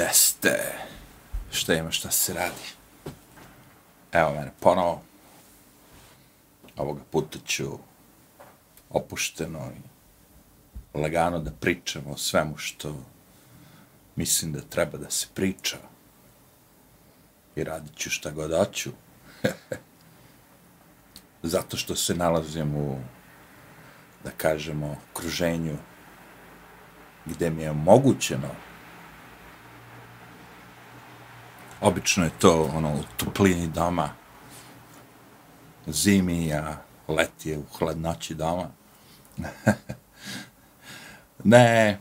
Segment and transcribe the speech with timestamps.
[0.00, 0.56] teste.
[1.52, 2.66] Šta ima, šta se radi?
[4.12, 5.02] Evo mene ponovo.
[6.76, 7.78] Ovoga puta ću
[8.90, 9.72] opušteno
[10.94, 12.94] i lagano da pričam o svemu što
[14.16, 15.76] mislim da treba da se priča.
[17.56, 18.90] I radit ću šta god hoću.
[21.52, 22.98] Zato što se nalazim u,
[24.24, 25.76] da kažemo, okruženju
[27.26, 28.69] gde mi je omogućeno
[31.80, 34.10] obično je to ono u toplini doma
[35.86, 36.76] zimi a
[37.08, 38.70] leti je u hladnoći doma.
[41.44, 41.98] Ne.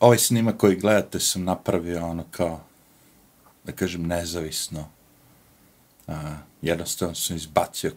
[0.00, 2.60] Ovaj snimak koji gledate sam napravio ono kao
[3.64, 4.88] da kažem nezavisno.
[6.06, 7.92] A, jednostavno sam izbacio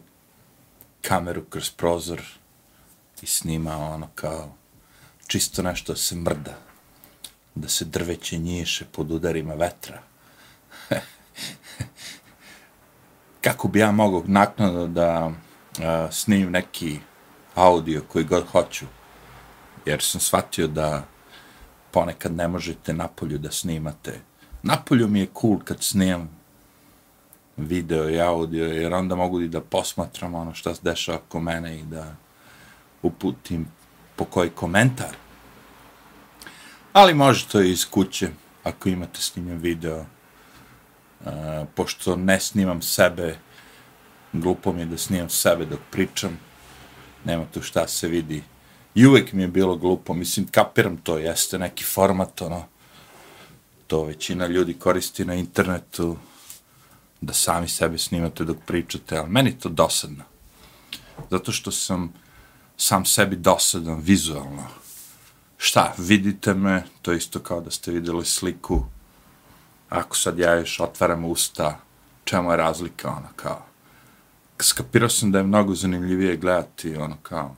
[1.02, 2.22] kameru kroz prozor
[3.22, 4.54] i snimao ono kao
[5.26, 6.63] čisto nešto se mrda
[7.54, 10.02] da se drveće njiše pod udarima vetra.
[13.44, 15.32] Kako bi ja mogao naknadno da
[15.82, 16.98] a, snim neki
[17.54, 18.86] audio koji god hoću,
[19.86, 21.04] jer sam shvatio da
[21.90, 24.20] ponekad ne možete napolju da snimate.
[24.62, 26.30] Napolju mi je cool kad snimam
[27.56, 31.78] video i audio, jer onda mogu i da posmatram ono što se dešava oko mene
[31.78, 32.16] i da
[33.02, 33.66] uputim
[34.16, 35.23] po koji komentar
[36.94, 38.28] ali može to iz kuće,
[38.64, 41.32] ako imate snimljen video, uh,
[41.74, 43.38] pošto ne snimam sebe,
[44.32, 46.38] glupo mi je da snimam sebe dok pričam,
[47.24, 48.42] nema tu šta se vidi.
[48.94, 52.64] I uvek mi je bilo glupo, mislim, kapiram to, jeste neki format, ono,
[53.86, 56.16] to većina ljudi koristi na internetu,
[57.20, 60.24] da sami sebe snimate dok pričate, ali meni to dosadno.
[61.30, 62.12] Zato što sam
[62.76, 64.83] sam sebi dosadan vizualno
[65.64, 68.82] šta, vidite me, to je isto kao da ste videli sliku,
[69.88, 71.78] ako sad ja još otvaram usta,
[72.24, 73.62] čemu je razlika, ono, kao,
[74.60, 77.56] skapirao sam da je mnogo zanimljivije gledati, ono, kao,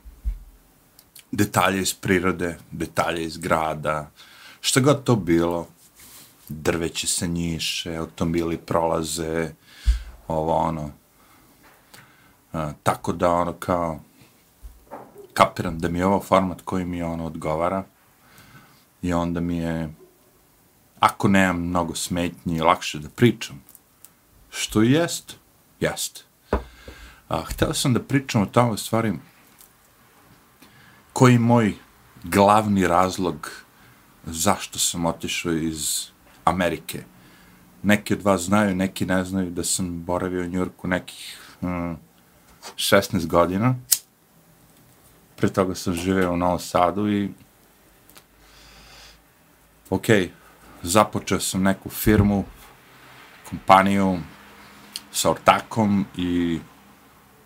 [1.31, 4.09] detalje iz prirode, detalje iz grada,
[4.61, 5.67] šta god to bilo,
[6.49, 9.51] drveće se njiše, automobili prolaze,
[10.27, 10.91] ovo, ono,
[12.53, 13.99] a, tako da, ono, kao,
[15.33, 17.83] kapiram da mi je ovo format koji mi ono odgovara
[19.01, 19.93] i onda mi je
[20.99, 23.63] ako nemam mnogo smetnji lakše da pričam
[24.49, 25.37] što i jest
[25.79, 26.25] jest.
[27.29, 29.13] A, htio sam da pričam o tome stvari
[31.13, 31.73] koji moj
[32.23, 33.51] glavni razlog
[34.25, 36.07] zašto sam otišao iz
[36.45, 37.03] Amerike.
[37.83, 41.93] Neki od vas znaju, neki ne znaju da sam boravio u Njurku nekih mm,
[42.75, 43.75] 16 godina.
[45.35, 47.29] Pre toga sam živeo u Novom Sadu i
[49.89, 50.05] ok,
[50.83, 52.43] započeo sam neku firmu,
[53.49, 54.17] kompaniju
[55.11, 56.59] sa ortakom i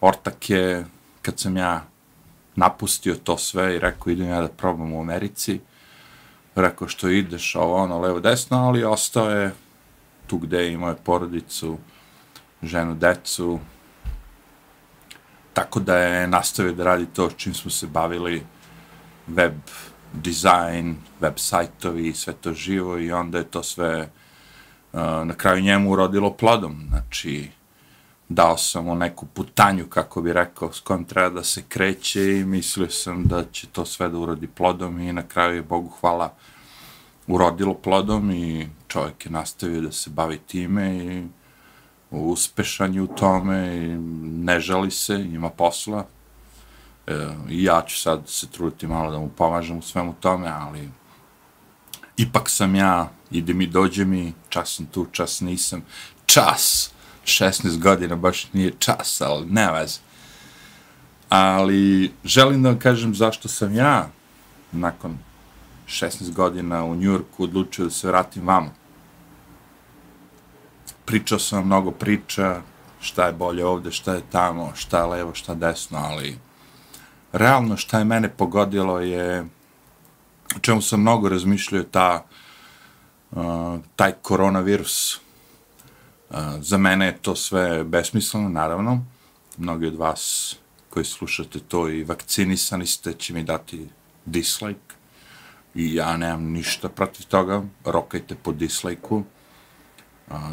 [0.01, 0.85] ortak je,
[1.21, 1.85] kad sam ja
[2.55, 5.59] napustio to sve i rekao idem ja da probam u Americi,
[6.55, 9.53] rekao što ideš ovo ono levo desno, ali ostao je
[10.27, 11.77] tu gde imao je porodicu,
[12.63, 13.59] ženu, decu,
[15.53, 18.43] tako da je nastavio da radi to čim smo se bavili
[19.27, 19.53] web
[20.13, 24.09] dizajn, web sajtovi, sve to živo i onda je to sve
[24.93, 26.85] uh, na kraju njemu urodilo plodom.
[26.89, 27.49] Znači,
[28.29, 32.45] dao sam mu neku putanju, kako bi rekao, s kojom treba da se kreće i
[32.45, 36.33] mislio sam da će to sve da urodi plodom i na kraju je, Bogu hvala,
[37.27, 41.27] urodilo plodom i čovjek je nastavio da se bavi time i
[42.11, 43.87] uspešan je u tome i
[44.45, 46.05] ne žali se, ima posla.
[47.07, 50.89] E, I ja ću sad se truditi malo da mu pomažem u svemu tome, ali
[52.17, 55.83] ipak sam ja, ide mi, dođe mi, čas sam tu, čas nisam.
[56.25, 56.91] Čas!
[57.25, 59.99] 16 godina baš nije čas, ali ne veze.
[61.29, 64.09] Ali želim da vam kažem zašto sam ja
[64.71, 65.17] nakon
[65.87, 68.73] 16 godina u Njurku odlučio da se vratim vamo
[71.11, 72.61] pričao sam mnogo priča,
[73.01, 76.37] šta je bolje ovde, šta je tamo, šta je levo, šta desno, ali
[77.31, 79.45] realno šta je mene pogodilo je,
[80.55, 82.25] o čemu sam mnogo razmišljao, ta,
[83.31, 85.19] uh, taj koronavirus.
[86.29, 89.05] Uh, za mene je to sve besmisleno, naravno.
[89.57, 90.55] Mnogi od vas
[90.89, 93.87] koji slušate to i vakcinisani ste, će mi dati
[94.25, 94.95] dislike.
[95.75, 99.23] I ja nemam ništa protiv toga, rokajte po dislike uh,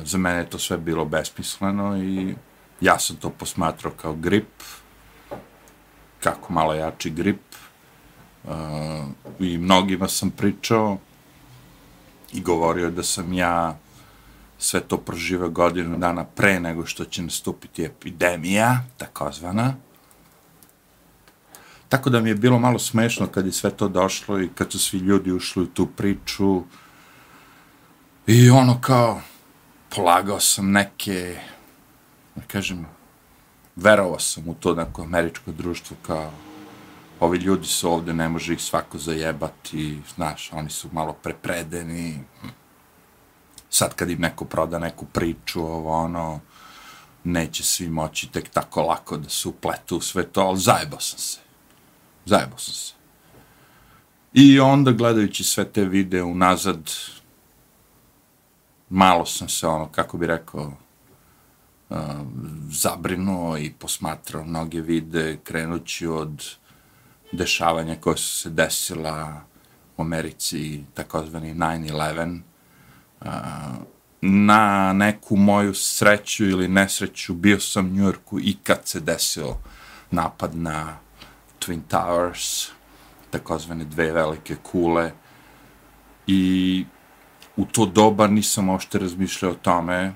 [0.05, 2.35] za mene je to sve bilo besmisleno i
[2.81, 4.63] ja sam to posmatrao kao grip,
[6.21, 7.41] kako malo jači grip.
[8.49, 9.07] A,
[9.41, 10.99] I mnogima sam pričao
[12.33, 13.79] i govorio da sam ja
[14.59, 19.75] sve to prožive godinu dana pre nego što će nastupiti epidemija, takozvana.
[21.89, 24.79] Tako da mi je bilo malo smešno kad je sve to došlo i kad su
[24.79, 26.63] svi ljudi ušli u tu priču.
[28.27, 29.21] I ono kao,
[29.97, 31.41] polagao sam neke,
[32.35, 32.87] da kažem,
[33.79, 36.31] verovao sam u to neko američko društvo kao,
[37.21, 42.21] ovi ljudi su ovde, ne može ih svako zajebati, znaš, oni su malo prepredeni,
[43.71, 46.41] sad kad im neko proda neku priču, ovo ono,
[47.25, 51.19] neće svi moći tek tako lako da se upletu u sve to, ali zajebao sam
[51.19, 51.39] se.
[52.25, 52.93] Zajebao sam se.
[54.33, 56.91] I onda gledajući sve te videe unazad,
[58.89, 60.73] malo sam se ono, kako bi rekao,
[62.71, 66.45] zabrinuo i posmatrao mnoge vide, krenući od
[67.33, 69.41] dešavanja koje su se desila
[69.97, 72.41] u Americi, takozvani 9-11,
[74.21, 79.57] na neku moju sreću ili nesreću bio sam u Njujorku i kad se desio
[80.11, 80.97] napad na
[81.61, 82.69] Twin Towers,
[83.31, 85.13] takozvane dve velike kule.
[86.27, 86.85] I
[87.57, 90.15] u to doba nisam ošte razmišljao o tome,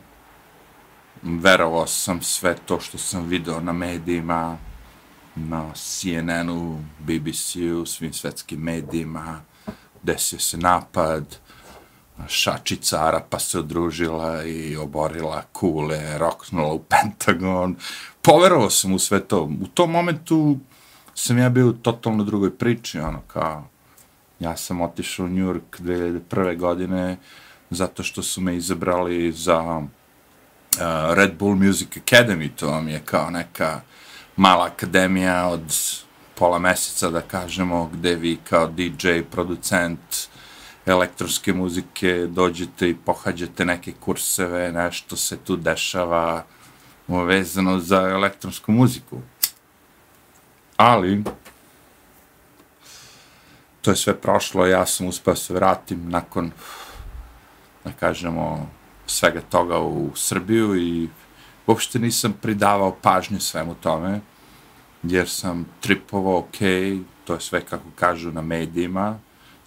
[1.22, 4.58] verovao sam sve to što sam video na medijima,
[5.34, 9.40] na CNN-u, BBC-u, svim svetskim medijima,
[10.02, 11.36] desio se napad,
[12.28, 17.76] šačica pa se odružila i oborila kule, roknula u Pentagon.
[18.22, 19.42] Poverovao sam u sve to.
[19.42, 20.58] U tom momentu
[21.14, 23.68] sam ja bio u totalno drugoj priči, ono, kao,
[24.40, 26.58] ja sam otišao u New York 2001.
[26.58, 27.16] godine
[27.70, 29.82] zato što su me izabrali za
[30.76, 33.80] uh, Red Bull Music Academy, to vam je kao neka
[34.36, 35.76] mala akademija od
[36.34, 40.28] pola meseca, da kažemo, gde vi kao DJ, producent,
[40.86, 46.44] elektronske muzike, dođete i pohađate neke kurseve, nešto se tu dešava
[47.08, 49.18] vezano za elektronsku muziku.
[50.76, 51.24] Ali,
[53.82, 56.50] to je sve prošlo, ja sam uspeo se vratim nakon,
[57.84, 58.70] da kažemo,
[59.12, 61.08] svega toga u Srbiju i
[61.66, 64.20] uopšte nisam pridavao pažnju svemu tome,
[65.02, 66.58] jer sam tripovao, ok,
[67.24, 69.18] to je sve kako kažu na medijima,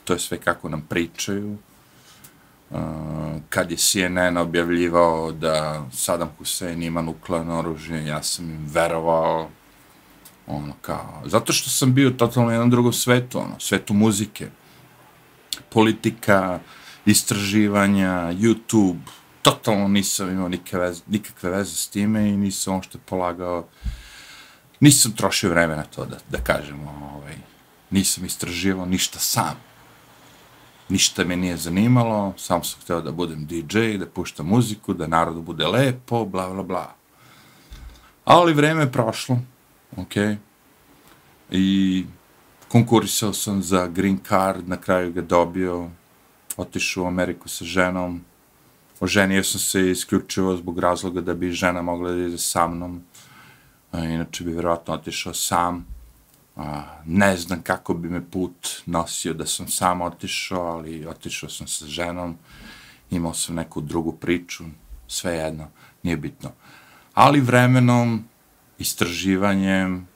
[0.03, 1.57] to je sve kako nam pričaju.
[2.69, 2.79] Uh,
[3.49, 9.49] kad je CNN objavljivao da Saddam Hussein ima nuklearno oružje, ja sam im verovao,
[10.47, 14.47] ono kao, zato što sam bio totalno u jednom drugom svetu, ono, svetu muzike,
[15.69, 16.59] politika,
[17.05, 18.99] istraživanja, YouTube,
[19.45, 23.67] totalno nisam imao nikakve veze, nikakve veze s time i nisam uopšte polagao,
[24.79, 27.35] nisam trošio vreme na to da, da kažemo, ovaj,
[27.91, 29.55] nisam istraživao ništa sam.
[30.89, 35.41] Ništa me nije zanimalo, sam sam htio da budem DJ, da puštam muziku, da narodu
[35.41, 36.95] bude lepo, bla, bla, bla.
[38.25, 39.39] Ali vreme je prošlo,
[39.97, 40.15] ok,
[41.51, 42.05] i
[42.67, 45.89] konkurisao sam za green card, na kraju ga dobio,
[46.57, 48.21] otišao u Ameriku sa ženom,
[49.05, 53.01] oženio sam se isključivo zbog razloga da bi žena mogla da ide sa mnom,
[53.93, 55.85] inače bi vjerojatno otišao sam,
[56.55, 61.67] a, ne znam kako bi me put nosio da sam sam otišao, ali otišao sam
[61.67, 62.37] sa ženom,
[63.11, 64.63] imao sam neku drugu priču,
[65.07, 65.67] sve jedno,
[66.03, 66.51] nije bitno.
[67.13, 68.23] Ali vremenom,
[68.77, 70.07] istraživanjem,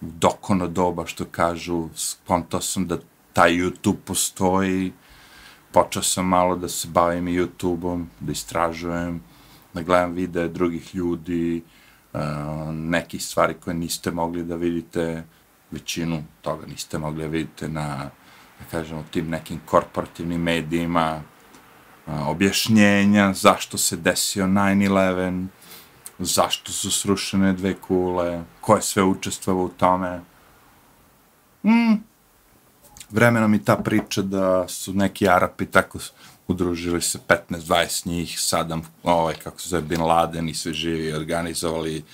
[0.00, 2.98] dokono doba, što kažu, spontao sam da
[3.32, 4.92] taj YouTube postoji,
[5.72, 9.22] počeo sam malo da se bavim YouTube-om, da istražujem,
[9.74, 11.62] da gledam videe drugih ljudi,
[12.14, 15.24] eh, uh, nekih stvari koje niste mogli da vidite,
[15.70, 18.10] većinu toga niste mogli da vidite na,
[18.58, 21.22] da kažemo, tim nekim korporativnim medijima,
[22.06, 25.46] eh, objašnjenja zašto se desio 9-11,
[26.18, 30.20] zašto su srušene dve kule, ko je sve učestvovao u tome.
[31.64, 32.11] Mm.
[33.12, 35.98] Vremena mi ta priča da su neki Arapi tako
[36.48, 42.04] udružili se 15-20 njih, Sadam, ovaj, kako se zove, Bin Laden i sve živi, organizovali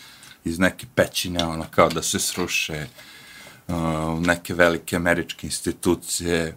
[0.45, 2.87] iz neke pećine, ono, kao da se sruše
[3.69, 3.75] uh,
[4.21, 6.57] neke velike američke institucije,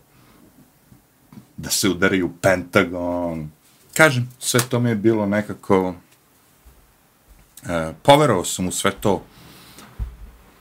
[1.57, 3.51] da se udari u Pentagon.
[3.93, 5.89] Kažem, sve to mi je bilo nekako...
[5.89, 5.95] Uh,
[8.03, 9.23] poverovao sam u sve to,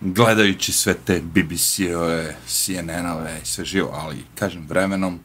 [0.00, 5.20] gledajući sve te BBC-ove, CNN-ove i sve živo, ali, kažem, vremenom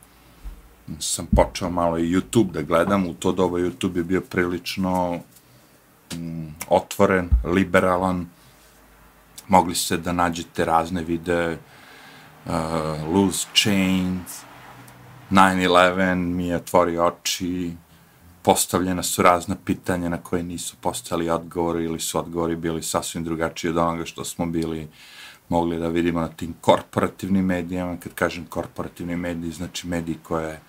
[0.99, 5.19] sam počeo malo i YouTube da gledam, u to doba YouTube je bio prilično
[6.13, 8.29] mm, otvoren, liberalan,
[9.47, 11.57] mogli ste da nađete razne videe,
[12.45, 12.51] uh,
[13.13, 14.41] Loose Chains,
[15.31, 17.71] 9-11 mi je otvorio oči,
[18.45, 23.71] postavljena su razna pitanja na koje nisu postali odgovori ili su odgovori bili sasvim drugačiji
[23.71, 24.87] od onoga što smo bili
[25.49, 27.97] mogli da vidimo na tim korporativnim medijama.
[27.99, 30.59] Kad kažem korporativni mediji, znači mediji koje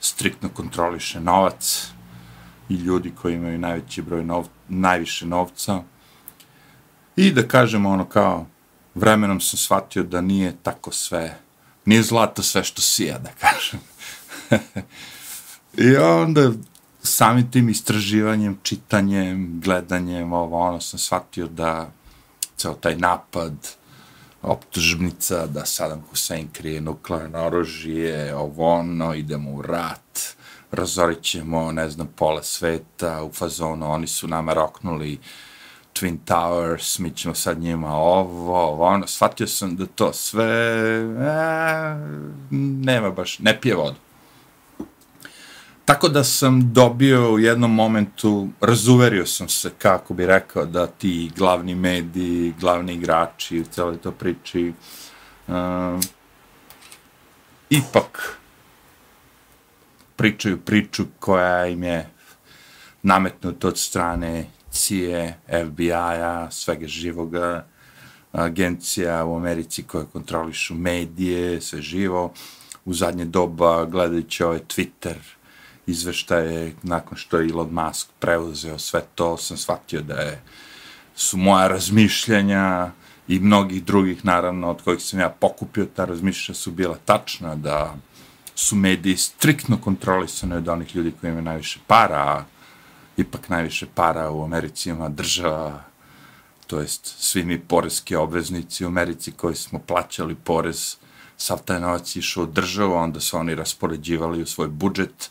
[0.00, 1.88] striktno kontroliše novac
[2.68, 5.82] i ljudi koji imaju najveći broj nov, najviše novca.
[7.16, 8.46] I da kažemo ono kao,
[8.94, 11.38] vremenom sam shvatio da nije tako sve,
[11.84, 13.80] nije zlato sve što sija, da kažem.
[15.90, 16.50] I onda
[17.02, 21.90] samim tim istraživanjem, čitanjem, gledanjem, ovo, ono, sam shvatio da
[22.56, 23.52] ceo taj napad,
[24.42, 30.36] optužnica da Saddam Hussein krije nuklearno oružje, ovo, ono, idemo u rat,
[30.72, 35.18] razorit ćemo, ne znam, pola sveta, u fazonu, oni su nama roknuli
[35.94, 40.44] Twin Towers, mi ćemo sad njima ovo, ovo, ono, shvatio sam da to sve,
[41.20, 41.96] e,
[42.84, 43.96] nema baš, ne pije vodu.
[45.90, 51.30] Tako da sam dobio u jednom momentu, razuverio sam se, kako bi rekao, da ti
[51.36, 54.72] glavni mediji, glavni igrači u celoj to priči,
[55.48, 55.54] uh,
[57.70, 58.38] ipak
[60.16, 62.10] pričaju priču koja im je
[63.02, 65.32] nametnuta od strane CIA,
[65.66, 67.66] FBI-a, svega živoga,
[68.32, 72.32] agencija u Americi koje kontrolišu medije, sve živo.
[72.84, 75.39] U zadnje doba, gledajući ovaj Twitter,
[75.90, 80.42] izveštaje, nakon što je Elon Musk preuzeo sve to, sam shvatio da je,
[81.14, 82.90] su moja razmišljanja
[83.28, 87.94] i mnogih drugih, naravno, od kojih sam ja pokupio, ta razmišljanja su bila tačna, da
[88.54, 92.44] su mediji striktno kontrolisane od onih ljudi koji imaju najviše para, a
[93.16, 95.82] ipak najviše para u Americi ima država,
[96.66, 100.96] to jest svi mi porezki obveznici u Americi koji smo plaćali porez,
[101.36, 105.30] sav taj novac išao u državu, onda su oni raspoređivali u svoj budžet,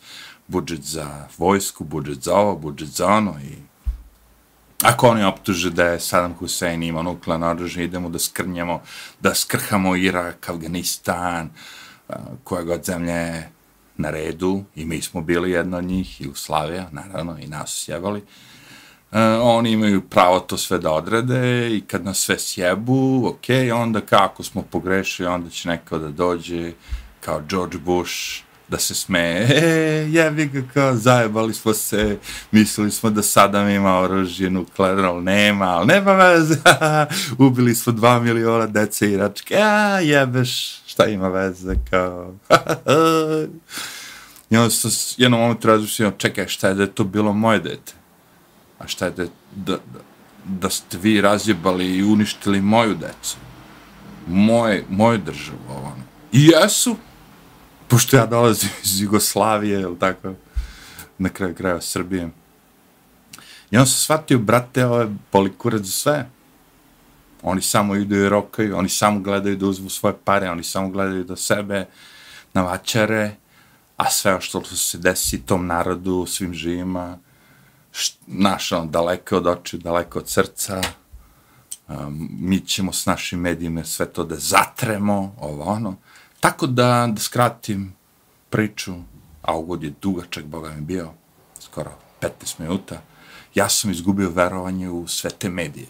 [0.49, 3.69] budžet za vojsku, budžet za ovo, budžet za ono i
[4.83, 8.81] ako oni optuže da je Saddam Hussein imao nuklearno oružje, idemo da skrnjamo,
[9.19, 11.49] da skrhamo Irak, Afganistan,
[12.43, 13.49] koja god zemlja je
[13.97, 18.19] na redu i mi smo bili jedna od njih, Jugoslavija, naravno, i nas sjebali.
[19.11, 24.01] Uh, oni imaju pravo to sve da odrede i kad nas sve sjebu, ok, onda
[24.01, 26.73] kako smo pogrešili, onda će neko da dođe
[27.19, 32.17] kao George Bush, da se smeje, e, jebi ga kao, zajebali smo se,
[32.51, 36.55] mislili smo da Sadam ima oružje nuklearno, ali nema, ali nema veze,
[37.37, 39.19] ubili smo dva miliona dece i
[39.61, 42.33] a jebeš, šta ima veze, kao,
[44.49, 47.93] I onda sam jednom momentu razmišljeno, čekaj, šta je da je to bilo moje dete?
[48.79, 49.23] A šta je da,
[49.55, 49.99] da, da,
[50.45, 53.37] da ste vi razjebali i uništili moju decu?
[54.27, 56.03] Moje, moju državu, ono.
[56.31, 56.95] I jesu,
[57.89, 60.33] pošto ja dolazim iz Jugoslavije, ili tako,
[61.17, 62.29] na kraju kraja Srbije.
[63.71, 66.29] I on se shvatio, brate, ovo je polikurac za sve.
[67.41, 71.23] Oni samo idu i rokaju, oni samo gledaju da uzmu svoje pare, oni samo gledaju
[71.23, 71.85] da sebe
[72.53, 73.35] navačare,
[73.97, 77.17] a sve što se desi tom narodu, svim živima,
[78.27, 80.81] naš, on, daleko od oči, daleko od srca,
[81.87, 85.95] um, mi ćemo s našim medijima sve to da zatremo, ovo ono,
[86.39, 87.93] Tako da, da skratim
[88.49, 88.93] priču,
[89.41, 91.11] a ugod je dugačak, Boga mi bio,
[91.59, 91.91] skoro
[92.21, 93.01] 15 minuta,
[93.55, 95.87] ja sam izgubio verovanje u sve te medije.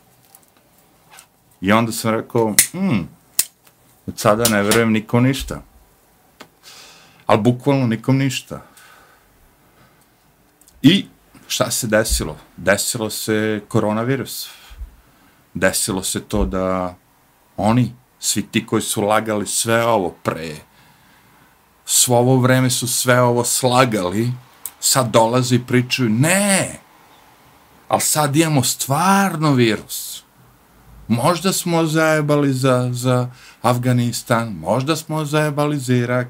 [1.62, 3.08] I onda sam rekao, hmm,
[4.08, 5.62] od sada ne verujem nikom ništa.
[7.26, 8.62] Ali bukvalno nikom ništa.
[10.82, 11.06] I
[11.48, 12.38] šta se desilo?
[12.58, 14.50] Desilo se koronavirus.
[15.54, 16.96] Desilo se to da
[17.58, 20.56] oni svi ti koji su lagali sve ovo pre,
[21.86, 24.32] svo ovo vreme su sve ovo slagali,
[24.80, 26.80] sad dolaze i pričaju, ne,
[27.88, 30.24] ali sad imamo stvarno virus.
[31.08, 33.30] Možda smo zajebali za, za
[33.62, 36.28] Afganistan, možda smo zajebali za Irak,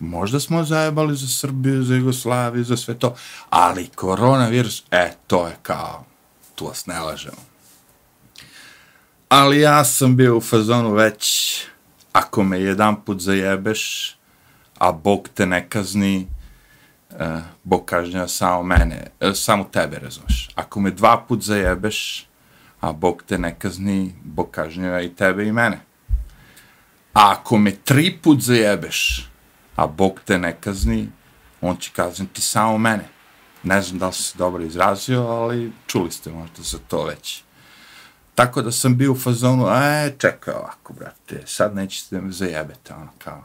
[0.00, 3.14] možda smo zajebali za Srbiju, za Jugoslaviju, za sve to,
[3.50, 6.04] ali koronavirus, e, to je kao,
[6.54, 7.51] tu vas ne lažemo
[9.32, 11.56] ali ja sam bio u fazonu već,
[12.12, 14.16] ako me jedan put zajebeš,
[14.78, 16.28] a Bog te ne kazni,
[17.10, 17.18] uh,
[17.62, 20.48] Bog kažnja samo mene, uh, samo tebe, razumeš.
[20.54, 22.26] Ako me dva put zajebeš,
[22.80, 25.80] a Bog te ne kazni, Bog kažnja i tebe i mene.
[27.14, 29.28] A ako me tri put zajebeš,
[29.76, 31.08] a Bog te ne kazni,
[31.60, 33.08] on će kazniti samo mene.
[33.62, 37.44] Ne znam da li se dobro izrazio, ali čuli ste možda za to već.
[38.34, 42.94] Tako da sam bio u fazonu, a čekaj ovako, brate, sad nećete da me zajebete,
[42.94, 43.44] ono kao,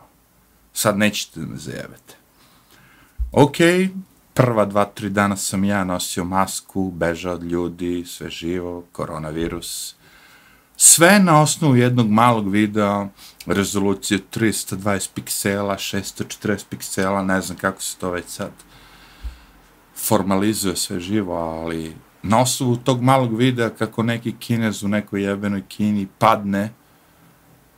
[0.73, 2.15] sad nećete da me zajebete.
[3.31, 3.57] Ok,
[4.33, 9.95] prva dva, tri dana sam ja nosio masku, bežao od ljudi, sve živo, koronavirus.
[10.77, 13.07] Sve na osnovu jednog malog videa,
[13.45, 18.51] rezolucije 320 piksela, 640 piksela, ne znam kako se to već sad
[19.95, 21.95] formalizuje sve živo, ali
[22.27, 26.69] na osnovu tog malog videa kako neki kinez u nekoj jebenoj Kini padne,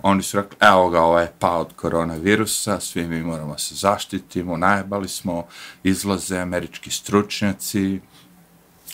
[0.01, 4.57] oni su rekli, evo ga, ovaj je pa od koronavirusa, svi mi moramo se zaštitimo,
[4.57, 5.45] najbali smo,
[5.83, 7.99] izlaze američki stručnjaci,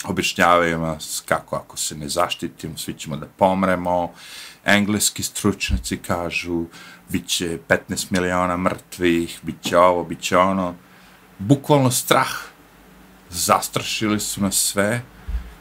[0.04, 4.12] objašnjavaju nas kako ako se ne zaštitimo, svi ćemo da pomremo,
[4.64, 6.64] engleski stručnjaci kažu,
[7.08, 10.74] bit će 15 miliona mrtvih, bit će ovo, bit će ono,
[11.38, 12.30] bukvalno strah,
[13.30, 15.02] zastrašili su nas sve,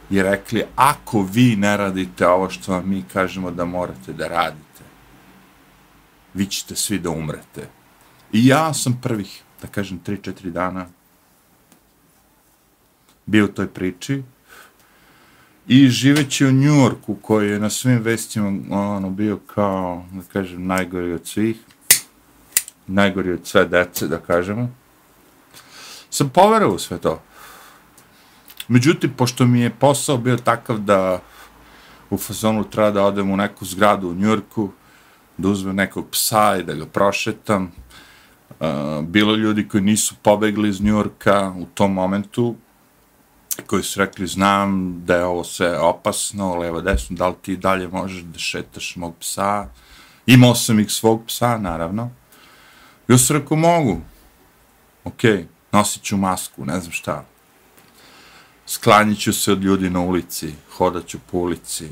[0.10, 4.84] i rekli, ako vi ne radite ovo što vam mi kažemo da morate da radite,
[6.34, 7.68] vi ćete svi da umrete.
[8.32, 10.88] I ja sam prvih, da kažem, 3-4 dana
[13.26, 14.24] bio u toj priči
[15.68, 21.14] i živeći u Njurku koji je na svim vestima ono, bio kao, da kažem, najgori
[21.14, 21.58] od svih,
[22.88, 24.70] najgori od sve dece, da kažemo,
[26.10, 27.22] sam poverao u sve to.
[28.68, 31.22] Međutim, pošto mi je posao bio takav da
[32.10, 34.70] u fazonu treba da odem u neku zgradu u Njurku,
[35.38, 37.72] da uzmem nekog psa i da ga prošetam.
[38.60, 38.68] Uh,
[39.06, 42.56] bilo ljudi koji nisu pobegli iz Njurka u tom momentu,
[43.68, 47.88] koji su rekli, znam da je ovo sve opasno, levo, desno, da li ti dalje
[47.88, 49.68] možeš da šetaš mog psa?
[50.26, 52.12] Imao sam ih svog psa, naravno.
[53.08, 54.02] Ja sam rekao, mogu.
[55.04, 55.22] Ok,
[55.72, 57.26] nosit ću masku, ne znam šta.
[58.66, 61.90] Sklanjit ću se od ljudi na ulici, hodat ću po ulici,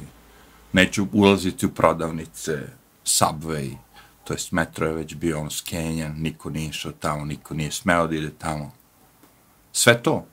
[0.73, 2.67] neću ulaziti u prodavnice,
[3.05, 3.75] subway,
[4.23, 8.07] to jest metro je već bio on skenjan, niko nije išao tamo, niko nije smeo
[8.07, 8.71] da ide tamo.
[9.71, 10.25] Sve to.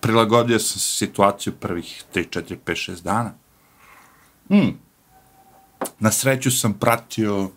[0.00, 3.34] Prilagodio sam se situaciju prvih 3, 4, 5, 6 dana.
[4.50, 4.78] Mm.
[5.98, 7.50] Na sreću sam pratio,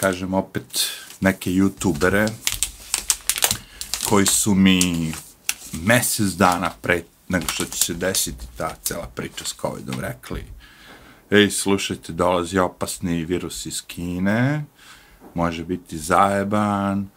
[0.00, 0.88] kažem opet,
[1.20, 2.28] neke youtubere
[4.08, 5.12] koji su mi
[5.72, 10.44] mesec dana pre nego što će se desiti ta cela priča s COVID-om rekli
[11.30, 14.64] ej, slušajte, dolazi opasni virus iz Kine,
[15.34, 17.08] može biti zajeban,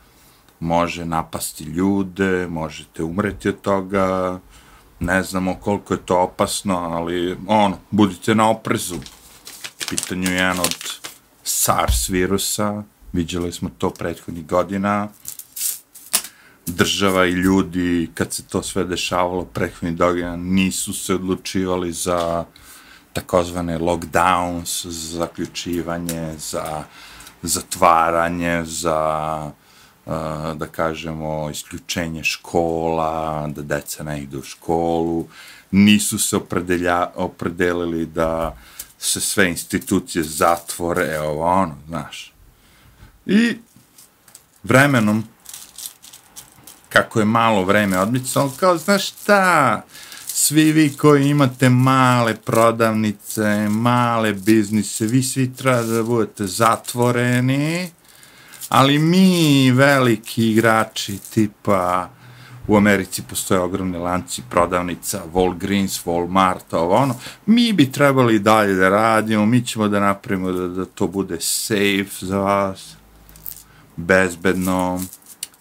[0.59, 4.39] može napasti ljude, možete umreti od toga,
[4.99, 8.99] ne znamo koliko je to opasno, ali, ono, budite na oprezu.
[9.89, 10.75] Pitanju je jedan od
[11.43, 12.83] SARS virusa,
[13.13, 15.07] vidjeli smo to prethodnih godina,
[16.71, 22.45] država i ljudi, kad se to sve dešavalo prethodnih godina, nisu se odlučivali za
[23.13, 26.83] takozvane lockdowns, za zaključivanje, za
[27.41, 29.51] zatvaranje, za,
[30.55, 35.27] da kažemo, isključenje škola, da deca ne idu u školu,
[35.71, 38.57] nisu se opredelja, opredelili da
[38.99, 42.33] se sve institucije zatvore, evo ono, znaš.
[43.25, 43.57] I
[44.63, 45.23] vremenom,
[46.93, 49.81] kako je malo vreme odmicalo, kao, znaš šta,
[50.27, 57.89] svi vi koji imate male prodavnice, male biznise, vi svi treba da budete zatvoreni,
[58.69, 62.09] ali mi, veliki igrači, tipa,
[62.67, 68.89] u Americi postoje ogromne lanci prodavnica, Walgreens, Walmart, ovo ono, mi bi trebali dalje da
[68.89, 72.95] radimo, mi ćemo da napravimo da, da to bude safe za vas,
[73.95, 75.01] bezbedno,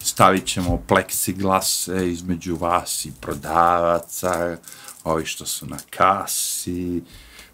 [0.05, 4.57] stavit ćemo pleksiglase između vas i prodavaca,
[5.03, 7.01] ovi što su na kasi,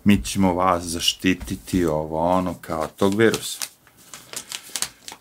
[0.03, 3.59] mi ćemo vas zaštititi ovo ono kao tog virusa.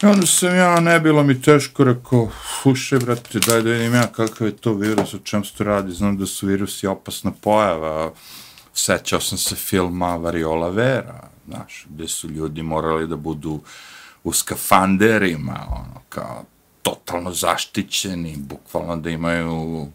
[0.02, 2.28] I onda sam ja, ne bilo mi teško, rekao,
[2.62, 5.92] fuše, brate, daj da vidim ja kakav je to virus, o čem se to radi,
[5.92, 8.12] znam da su virusi opasna pojava,
[8.74, 13.60] sećao sam se filma Variola Vera, znaš, gde su ljudi morali da budu
[14.24, 16.44] u skafanderima, ono, kao,
[16.86, 19.86] totalno zaštićeni, bukvalno da imaju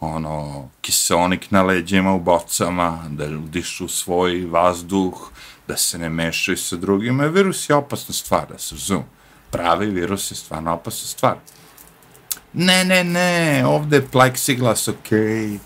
[0.00, 5.30] ono, kiseonik na leđima u bocama, da dišu svoj vazduh,
[5.68, 7.26] da se ne mešaju sa drugima.
[7.26, 9.02] Virus je opasna stvar, da se razum.
[9.50, 11.36] Pravi virus je stvarno opasna stvar.
[12.52, 15.18] Ne, ne, ne, ovde je plexiglas, okej.
[15.18, 15.58] Okay.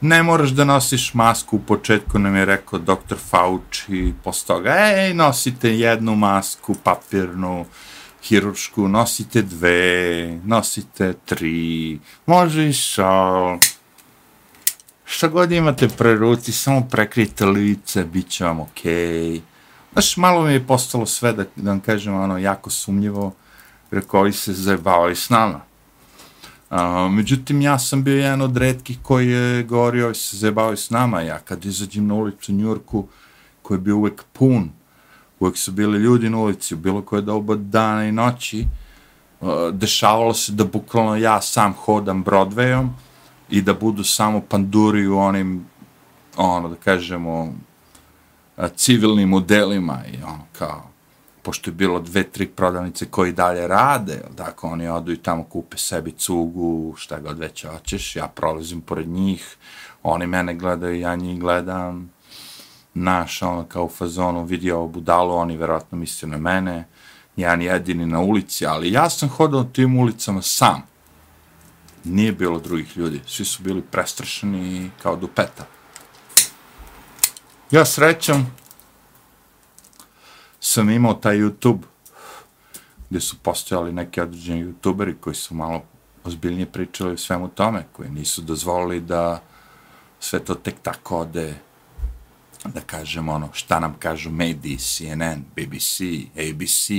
[0.00, 5.14] Ne moraš da nosiš masku, u početku nam je rekao doktor Fauci, posle toga, ej,
[5.14, 7.66] nosite jednu masku, papirnu,
[8.22, 13.58] hiruršku, nosite dve, nosite tri, može i šal.
[15.04, 18.92] Šta god imate pre ruci, samo prekrijte lice, bit će vam okej.
[18.92, 19.40] Okay.
[19.92, 23.34] Znaš, malo mi je postalo sve, da, da vam kažem, ono, jako sumnjivo,
[23.90, 25.60] jer koji se zajebavaju s nama.
[26.70, 30.90] A, međutim, ja sam bio jedan od redkih koji je govorio i se zajebavaju s
[30.90, 31.20] nama.
[31.20, 33.08] Ja kad izađem na ulicu u Njurku,
[33.62, 34.70] koji je bio uvek pun,
[35.42, 38.66] uvek su bili ljudi na ulici, u bilo koje doba dana i noći, e,
[39.72, 42.88] dešavalo se da bukvalno ja sam hodam Broadwayom
[43.50, 45.66] i da budu samo panduri u onim,
[46.36, 47.52] ono, da kažemo,
[48.56, 50.82] e, civilnim modelima i ono, kao,
[51.42, 55.76] pošto je bilo dve, tri prodavnice koji dalje rade, dakle oni odu i tamo kupe
[55.76, 59.56] sebi cugu, šta god već hoćeš, ja prolazim pored njih,
[60.02, 62.11] oni mene gledaju, ja njih gledam,
[62.94, 66.88] naš, ono, kao u fazonu, vidi ovo budalo, oni verovatno misle na mene,
[67.36, 70.82] jedan jedini na ulici, ali ja sam hodao tim ulicama sam.
[72.04, 75.66] Nije bilo drugih ljudi, svi su bili prestrašeni kao dupeta.
[77.70, 78.56] Ja srećam,
[80.60, 81.82] sam imao taj YouTube,
[83.10, 85.82] gdje su postojali neki određeni youtuberi koji su malo
[86.24, 89.42] ozbiljnije pričali o svemu tome, koji nisu dozvolili da
[90.20, 91.54] sve to tek tako ode
[92.64, 96.00] da kažem ono, šta nam kažu mediji, CNN, BBC,
[96.36, 96.90] ABC,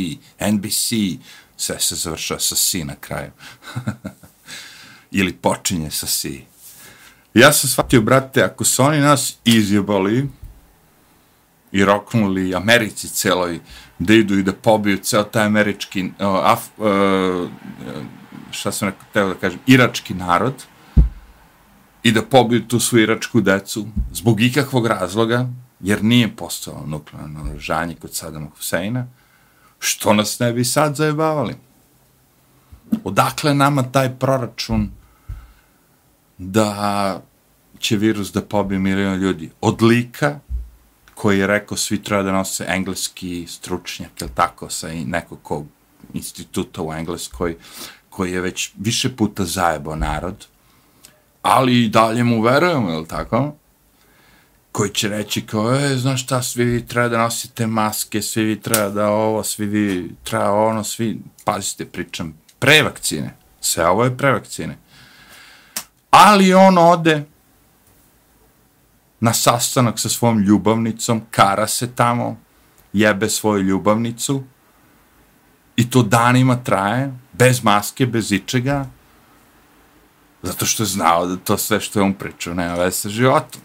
[0.51, 0.93] NBC,
[1.57, 3.31] sve se završava sa C na kraju.
[5.11, 6.29] Ili počinje sa C.
[7.33, 10.29] Ja sam shvatio, brate, ako su oni nas izjebali
[11.71, 13.59] i roknuli Americi celoj
[13.99, 17.49] da idu i da pobiju ceo taj američki, uh, af, uh,
[18.51, 20.53] šta sam rekao, teo da kažem, irački narod,
[22.03, 25.47] i da pobiju tu svu iračku decu zbog ikakvog razloga,
[25.79, 29.07] jer nije postojalo nuklearno naoružanje kod Sadama Huseina,
[29.79, 31.55] što nas ne bi sad zajebavali?
[33.03, 34.91] Odakle nama taj proračun
[36.37, 37.21] da
[37.79, 39.51] će virus da pobije milijon ljudi?
[39.61, 40.39] Od lika
[41.15, 45.65] koji je rekao svi treba da nose engleski stručnjak, ili tako, sa nekog
[46.13, 47.57] instituta u Engleskoj,
[48.09, 50.45] koji je već više puta zajebao narod,
[51.43, 53.53] ali i dalje mu verujemo, je li tako?
[54.71, 58.61] Koji će reći kao, e, znaš šta, svi vi treba da nosite maske, svi vi
[58.61, 64.17] treba da ovo, svi vi treba ono, svi, pazite, pričam, pre vakcine, sve ovo je
[64.17, 64.77] pre vakcine.
[66.11, 67.23] Ali on ode
[69.19, 72.37] na sastanak sa svojom ljubavnicom, kara se tamo,
[72.93, 74.43] jebe svoju ljubavnicu,
[75.75, 78.85] i to danima traje, bez maske, bez ičega,
[80.43, 83.61] Zato što je znao da to sve što je on pričao nema veze sa životom.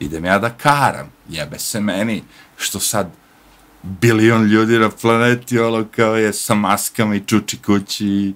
[0.00, 2.22] Idem ja da karam, jebe se meni,
[2.56, 3.10] što sad
[3.82, 8.34] bilion ljudi na planeti, ono kao je sa maskama i čuči kući i,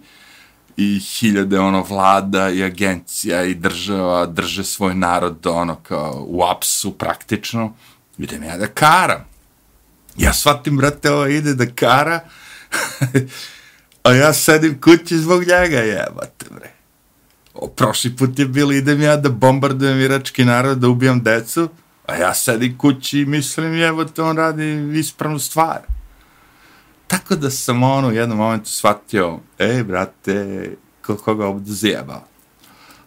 [0.77, 6.99] i hiljade ono vlada i agencija i država drže svoj narod ono kao u apsu
[6.99, 7.75] praktično.
[8.19, 9.25] Idem ja da karam.
[10.17, 12.21] Ja shvatim, brate, ovo ide da kara,
[14.05, 16.78] a ja sedim kući zbog njega, jebate, bre
[17.77, 21.69] prošli put je bilo idem ja da bombardujem irački narod, da ubijam decu,
[22.07, 25.81] a ja sedim kući i mislim, evo to on radi ispravnu stvar.
[27.07, 30.71] Tako da sam ono u jednom momentu shvatio, ej, brate,
[31.07, 32.25] ko koga ovdje zjebao.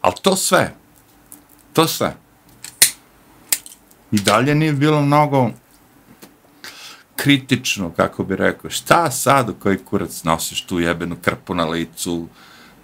[0.01, 0.73] Ali to sve,
[1.73, 2.15] to sve.
[4.11, 5.49] I dalje nije bilo mnogo
[7.15, 12.27] kritično, kako bi rekao, šta sad u koji kurac nosiš tu jebenu krpu na licu,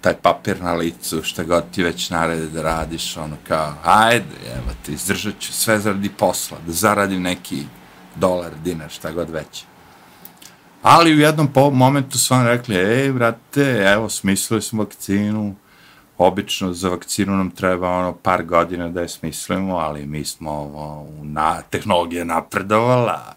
[0.08, 4.72] taj papir na licu, šta god ti već narede da radiš, ono kao, ajde, evo
[4.82, 7.62] ti, izdržat ću sve zaradi posla, da zaradim neki
[8.16, 9.64] dolar, dinar, šta god već.
[10.82, 15.54] Ali u jednom po momentu su vam rekli, ej, brate, evo, smislili smo vakcinu,
[16.18, 21.06] obično za vakcinu nam treba ono par godina da je smislimo, ali mi smo ovo,
[21.22, 23.34] na, tehnologija napredovala,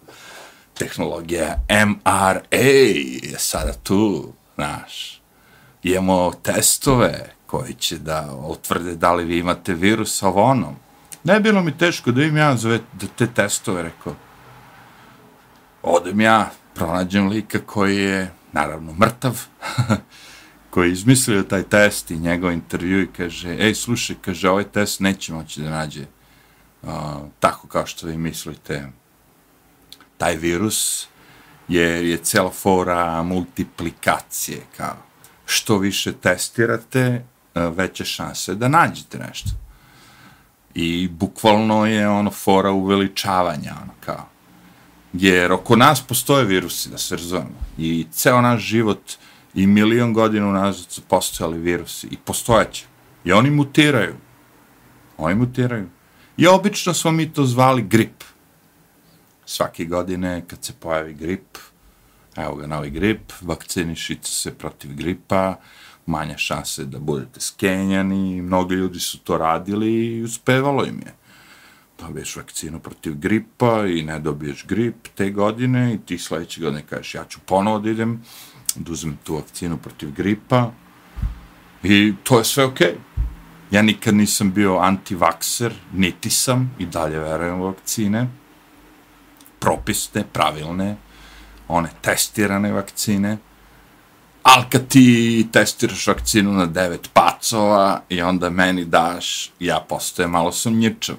[0.74, 5.21] tehnologija MRA je sada tu, znaš,
[5.84, 10.76] imamo testove koji će da utvrde da li vi imate virus ovo ono.
[11.24, 14.16] Ne bilo mi teško da im ja zove da te testove, rekao.
[15.84, 19.42] Odem ja, pronađem lika koji je, naravno, mrtav,
[20.72, 25.00] koji je izmislio taj test i njegov intervju i kaže, ej, slušaj, kaže, ovaj test
[25.00, 26.06] neće moći da nađe
[26.82, 26.90] uh,
[27.40, 28.88] tako kao što vi mislite
[30.18, 31.08] taj virus,
[31.68, 35.11] jer je cela fora multiplikacije, kao
[35.52, 37.22] što više testirate, e,
[37.56, 39.50] veće šanse da nađete nešto.
[40.74, 44.28] I bukvalno je ono fora uveličavanja, ono kao.
[45.14, 47.60] Jer oko nas postoje virusi, da se razumemo.
[47.78, 49.12] I ceo naš život
[49.54, 52.86] i milion godina unazad su postojali virusi i postojaće.
[53.26, 54.16] I oni mutiraju.
[55.18, 55.90] Oni mutiraju.
[56.38, 58.24] I obično smo mi to zvali grip.
[59.46, 61.58] Svake godine kad se pojavi grip,
[62.42, 65.56] evo ga novi grip, vakcinišite se protiv gripa,
[66.06, 71.14] manja šanse da budete skenjani, mnogi ljudi su to radili i uspevalo im je.
[72.00, 77.16] Dobiješ vakcinu protiv gripa i ne dobiješ grip te godine i ti sledeće godine kažeš
[77.16, 78.24] ja ću ponovo da idem,
[78.76, 80.72] da uzmem tu vakcinu protiv gripa
[81.84, 82.88] i to je sve okej.
[82.88, 83.12] Okay.
[83.72, 88.28] Ja nikad nisam bio antivakser, niti sam i dalje verujem u vakcine.
[89.60, 90.96] Propisne, pravilne,
[91.72, 93.38] one testirane vakcine.
[94.44, 100.52] Ali kad ti testiraš vakcinu na devet pacova i onda meni daš, ja postoje malo
[100.52, 101.16] sumnjičav.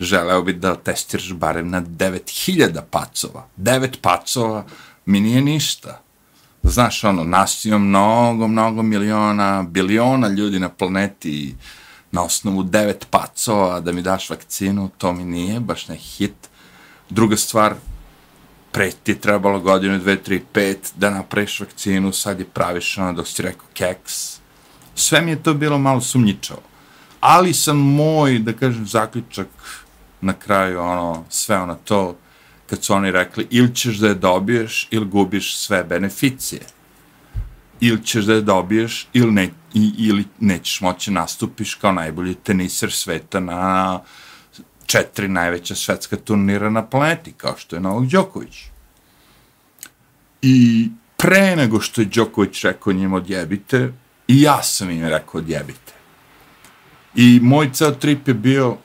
[0.00, 3.46] Želeo bi da testiraš barem na 9000 pacova.
[3.56, 4.64] Devet pacova
[5.06, 6.00] mi nije ništa.
[6.62, 11.54] Znaš, ono, nas ima mnogo, mnogo miliona, biliona ljudi na planeti i
[12.12, 16.34] na osnovu devet pacova da mi daš vakcinu, to mi nije baš ne hit.
[17.10, 17.74] Druga stvar,
[18.74, 23.26] pre ti trebalo godinu, dve, tri, pet da napraviš vakcinu, sad je praviš ono dok
[23.26, 24.38] si rekao keks.
[24.94, 26.62] Sve mi je to bilo malo sumnjičavo.
[27.20, 29.48] Ali sam moj, da kažem, zaključak
[30.20, 32.16] na kraju, ono, sve ono to,
[32.66, 36.60] kad su oni rekli, ili ćeš da je dobiješ, ili gubiš sve beneficije.
[37.80, 42.92] Ili ćeš da je dobiješ, ili, ne, i, ili nećeš moći nastupiš kao najbolji teniser
[42.92, 44.00] sveta na
[44.86, 48.64] četiri najveća svetska turnira na planeti, kao što je Novak Đoković.
[50.42, 53.92] I pre nego što je Đoković rekao njim odjebite,
[54.28, 55.92] i ja sam im rekao odjebite.
[57.14, 58.76] I moj ceo trip je bio,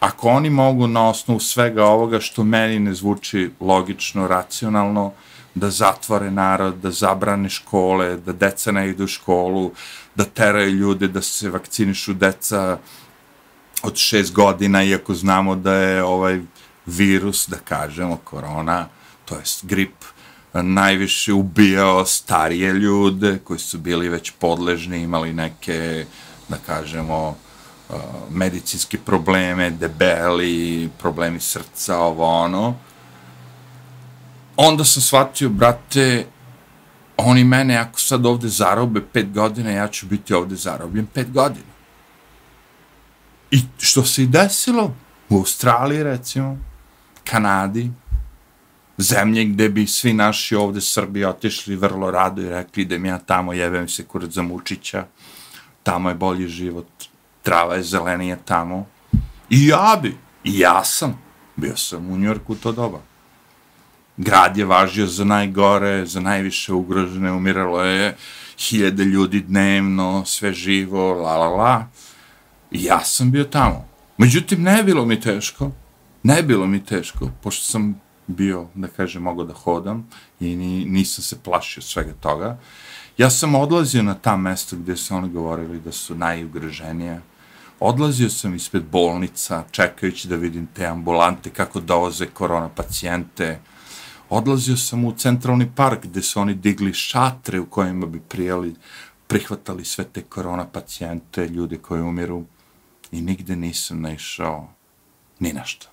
[0.00, 5.12] ako oni mogu na osnovu svega ovoga što meni ne zvuči logično, racionalno,
[5.54, 9.70] da zatvore narod, da zabrane škole, da deca ne idu u školu,
[10.14, 12.78] da teraju ljude da se vakcinišu deca
[13.86, 16.40] od šest godina, iako znamo da je ovaj
[16.86, 18.88] virus, da kažemo, korona,
[19.24, 19.94] to jest grip,
[20.52, 26.06] najviše ubijao starije ljude koji su bili već podležni, imali neke,
[26.48, 27.36] da kažemo,
[28.30, 32.74] medicinske probleme, debeli, problemi srca, ovo ono.
[34.56, 36.26] Onda sam shvatio, brate,
[37.16, 41.75] oni mene, ako sad ovde zarobe pet godina, ja ću biti ovde zarobljen pet godina.
[43.56, 44.94] I što se i desilo
[45.28, 46.58] u Australiji, recimo,
[47.24, 47.90] Kanadi,
[48.98, 53.52] zemlje gde bi svi naši ovde Srbi otišli vrlo rado i rekli idem ja tamo,
[53.52, 55.06] jebem se kurac za Mučića,
[55.82, 56.88] tamo je bolji život,
[57.42, 58.86] trava je zelenija tamo.
[59.50, 61.18] I ja bi, i ja sam,
[61.56, 63.00] bio sam u Njorku to doba
[64.16, 68.16] grad je važio za najgore, za najviše ugrožene, umiralo je
[68.58, 71.88] hiljade ljudi dnevno, sve živo, la la la.
[72.70, 73.88] Ja sam bio tamo.
[74.18, 75.70] Međutim, ne bilo mi teško,
[76.22, 80.08] ne bilo mi teško, pošto sam bio, da kažem, mogao da hodam
[80.40, 82.58] i ni, nisam se plašio svega toga.
[83.18, 87.20] Ja sam odlazio na ta mesta gdje su oni govorili da su najugroženije.
[87.80, 93.58] Odlazio sam ispred bolnica, čekajući da vidim te ambulante, kako dovoze korona pacijente,
[94.28, 98.74] odlazio sam u centralni park gdje su oni digli šatre u kojima bi prijeli,
[99.26, 102.44] prihvatali sve te korona pacijente, ljude koji umiru
[103.12, 104.68] i nigde nisam naišao
[105.38, 105.86] ni na što.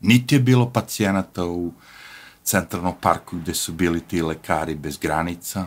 [0.00, 1.72] Niti je bilo pacijenata u
[2.42, 5.66] centralnom parku gde su bili ti lekari bez granica,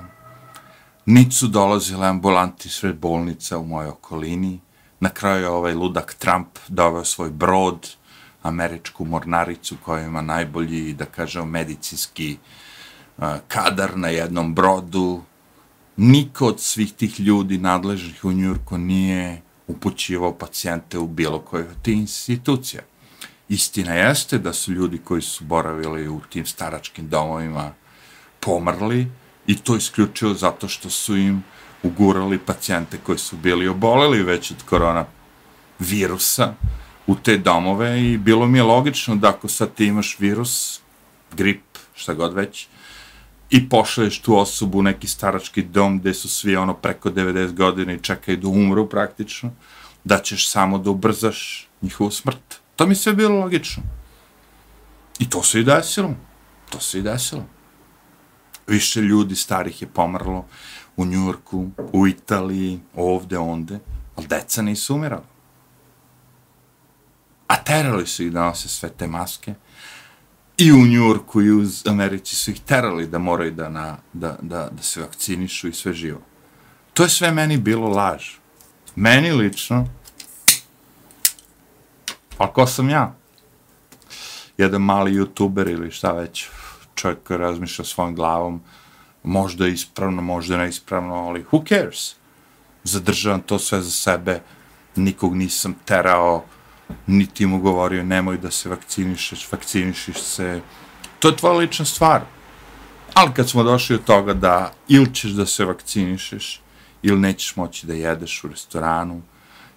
[1.05, 4.59] niti su dolazile ambulanti sred bolnica u mojoj okolini,
[4.99, 7.89] na kraju je ovaj ludak Trump doveo svoj brod,
[8.43, 12.37] američku mornaricu koja ima najbolji, da kažem, medicinski
[13.17, 15.21] e, kadar na jednom brodu.
[15.97, 21.81] Niko od svih tih ljudi nadležnih u Njurku nije upućivao pacijente u bilo kojoj od
[21.81, 22.81] tih institucija.
[23.49, 27.73] Istina jeste da su ljudi koji su boravili u tim staračkim domovima
[28.39, 29.07] pomrli
[29.47, 31.43] i to isključio zato što su im
[31.83, 35.05] ugurali pacijente koji su bili oboleli već od korona
[35.79, 36.53] virusa,
[37.07, 40.81] u te domove i bilo mi je logično da ako sad ti imaš virus,
[41.35, 41.63] grip,
[41.95, 42.67] šta god već,
[43.49, 47.93] i pošalješ tu osobu u neki starački dom gde su svi ono preko 90 godina
[47.93, 49.51] i čekaju da umru praktično,
[50.03, 52.59] da ćeš samo da ubrzaš njihovu smrt.
[52.75, 53.83] To mi sve bilo logično.
[55.19, 56.13] I to se i desilo.
[56.69, 57.45] To se i desilo.
[58.67, 60.45] Više ljudi starih je pomrlo
[60.97, 63.79] u Njurku, u Italiji, ovde, onde,
[64.15, 65.37] ali deca nisu umirala
[67.47, 69.53] a terali su ih da nose sve te maske.
[70.57, 74.69] I u Njurku i u Americi su ih terali da moraju da, na, da, da,
[74.71, 76.21] da se vakcinišu i sve živo.
[76.93, 78.29] To je sve meni bilo laž.
[78.95, 79.87] Meni lično,
[82.37, 83.15] pa ko sam ja?
[84.57, 86.49] Jedan mali youtuber ili šta već,
[86.95, 88.61] čovjek koji razmišlja svojom glavom,
[89.23, 92.15] možda je ispravno, možda je neispravno, ali who cares?
[92.83, 94.41] Zadržavam to sve za sebe,
[94.95, 96.45] nikog nisam terao,
[97.07, 100.61] niti mu govorio nemoj da se vakcinišeš, vakcinišiš se.
[101.19, 102.21] To je tvoja lična stvar.
[103.13, 106.61] Ali kad smo došli od toga da ili ćeš da se vakcinišeš,
[107.01, 109.21] ili nećeš moći da jedeš u restoranu,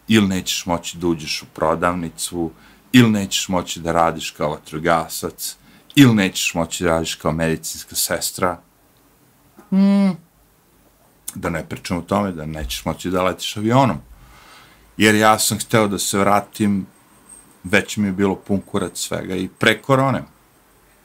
[0.09, 2.51] ili nećeš moći da uđeš u prodavnicu,
[2.92, 5.57] ili nećeš moći da radiš kao vatrogasac,
[5.94, 8.61] ili nećeš moći da radiš kao medicinska sestra,
[9.70, 10.16] hmm,
[11.35, 13.99] da ne pričam o tome da nećeš moći da letiš avionom.
[14.96, 16.87] Jer ja sam hteo da se vratim,
[17.64, 20.23] već mi je bilo pun kurac svega i pre korone.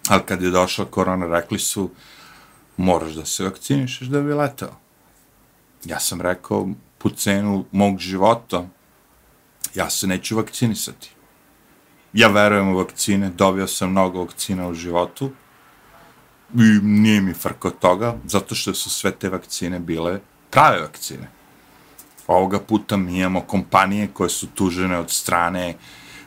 [0.08, 1.90] Ali kad je došla korona, rekli su,
[2.78, 4.76] moraš da se vakcinišeš da bi letao.
[5.86, 8.68] Ja sam rekao, po cenu mog života,
[9.76, 11.10] ja se neću vakcinisati.
[12.14, 15.32] Ja verujem u vakcine, dobio sam mnogo vakcina u životu
[16.54, 21.28] i nije mi frko toga, zato što su sve te vakcine bile prave vakcine.
[22.28, 25.76] Ovoga puta mi imamo kompanije koje su tužene od strane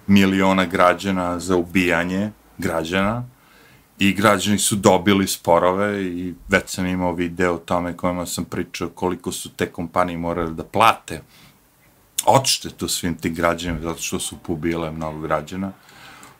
[0.08, 3.24] miliona građana za ubijanje građana
[3.98, 8.88] i građani su dobili sporove i već sam imao video o tome kojima sam pričao
[8.88, 11.20] koliko su te kompanije morali da plate
[12.26, 15.72] odštetu svim tim građanima zato što su pobile mnogo građana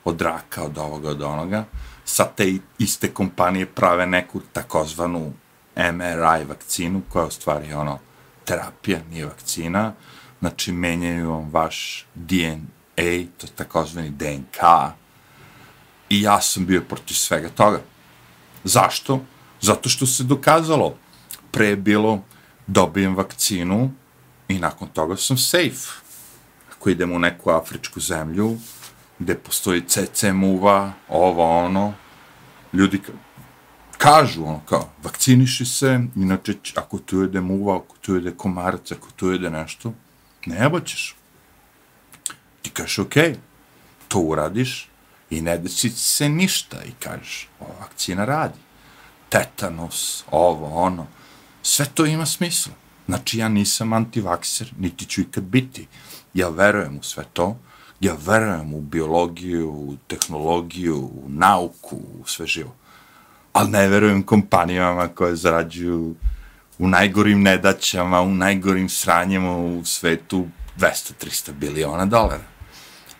[0.05, 1.65] od raka, od ovoga, od onoga.
[2.05, 5.33] Sa te iste kompanije prave neku takozvanu
[5.75, 7.99] MRI vakcinu koja u stvari ono
[8.45, 9.93] terapija, nije vakcina.
[10.39, 12.78] Znači menjaju vam vaš DNA,
[13.37, 14.57] to je takozvani DNK.
[16.09, 17.81] I ja sam bio protiv svega toga.
[18.63, 19.19] Zašto?
[19.61, 20.95] Zato što se dokazalo.
[21.51, 22.23] Pre je bilo
[22.67, 23.91] dobijem vakcinu,
[24.49, 26.01] I nakon toga sam safe.
[26.71, 28.57] Ako idem u neku afričku zemlju,
[29.19, 31.93] gde postoji CC muva, ovo, ono,
[32.73, 33.01] ljudi
[33.97, 39.07] kažu, ono, kao, vakciniši se, inače, ako tu jede muva, ako tu jede komarac, ako
[39.15, 39.93] tu jede nešto,
[40.45, 41.15] ne jebaćeš.
[42.79, 43.13] Kažeš, ok,
[44.07, 44.87] to uradiš
[45.29, 48.59] i ne desi se ništa i kažeš, ova vakcina radi.
[49.29, 51.07] Tetanus, ovo, ono,
[51.61, 52.73] sve to ima smisla.
[53.05, 55.87] Znači, ja nisam antivakser, niti ću ikad biti.
[56.33, 57.57] Ja verujem u sve to,
[57.99, 62.75] ja verujem u biologiju, u tehnologiju, u nauku, u sve živo.
[63.53, 66.15] Ali ne verujem kompanijama koje zarađuju
[66.77, 72.58] u najgorim nedaćama, u najgorim sranjima u svetu 200-300 biliona dolara.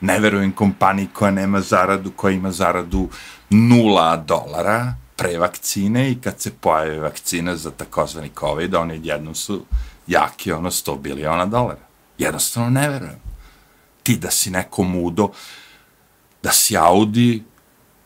[0.01, 3.09] Ne verujem kompaniji koja nema zaradu, koja ima zaradu
[3.49, 9.65] nula dolara, pre vakcine i kad se pojave vakcina za takozvani COVID, oni jednom su
[10.07, 11.87] jaki, ono, 100 biliona dolara.
[12.17, 13.19] Jednostavno ne verujem.
[14.03, 15.31] Ti da si neko mudo,
[16.43, 17.43] da si Audi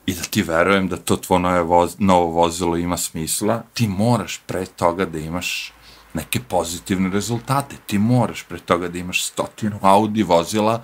[0.05, 4.41] i da ti verujem da to tvoje novo, voz, novo vozilo ima smisla, ti moraš
[4.47, 5.73] pre toga da imaš
[6.13, 7.75] neke pozitivne rezultate.
[7.85, 10.83] Ti moraš pre toga da imaš stotinu Audi vozila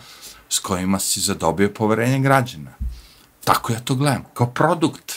[0.50, 2.72] s kojima si zadobio poverenje građana.
[3.44, 5.14] Tako ja to gledam, kao produkt.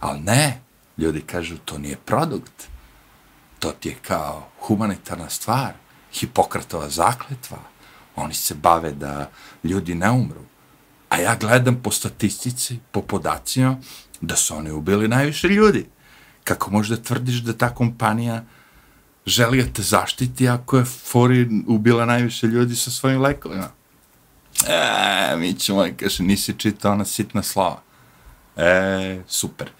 [0.00, 0.60] Ali ne,
[0.98, 2.68] ljudi kažu, to nije produkt.
[3.58, 5.72] To ti je kao humanitarna stvar,
[6.12, 7.58] Hipokratova zakletva.
[8.16, 9.30] Oni se bave da
[9.64, 10.40] ljudi ne umru.
[11.08, 13.76] A ja gledam po statistici, po podacima,
[14.20, 15.86] da su oni ubili najviše ljudi.
[16.44, 18.44] Kako možda tvrdiš da ta kompanija
[19.26, 23.79] želi da te zaštiti ako je Fori ubila najviše ljudi sa svojim lekovima?
[24.68, 27.82] E, mi ćemo, kaže, nisi čitao ona sitna slava.
[28.56, 29.70] E, super.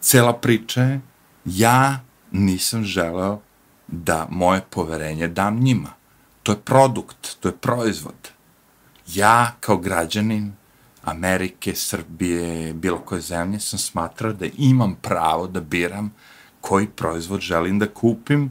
[0.00, 1.00] Cela priča je,
[1.44, 3.40] ja nisam želeo
[3.86, 5.90] da moje poverenje dam njima.
[6.42, 8.30] To je produkt, to je proizvod.
[9.06, 10.52] Ja, kao građanin
[11.04, 16.14] Amerike, Srbije, bilo koje zemlje, sam smatrao da imam pravo da biram
[16.60, 18.50] koji proizvod želim da kupim,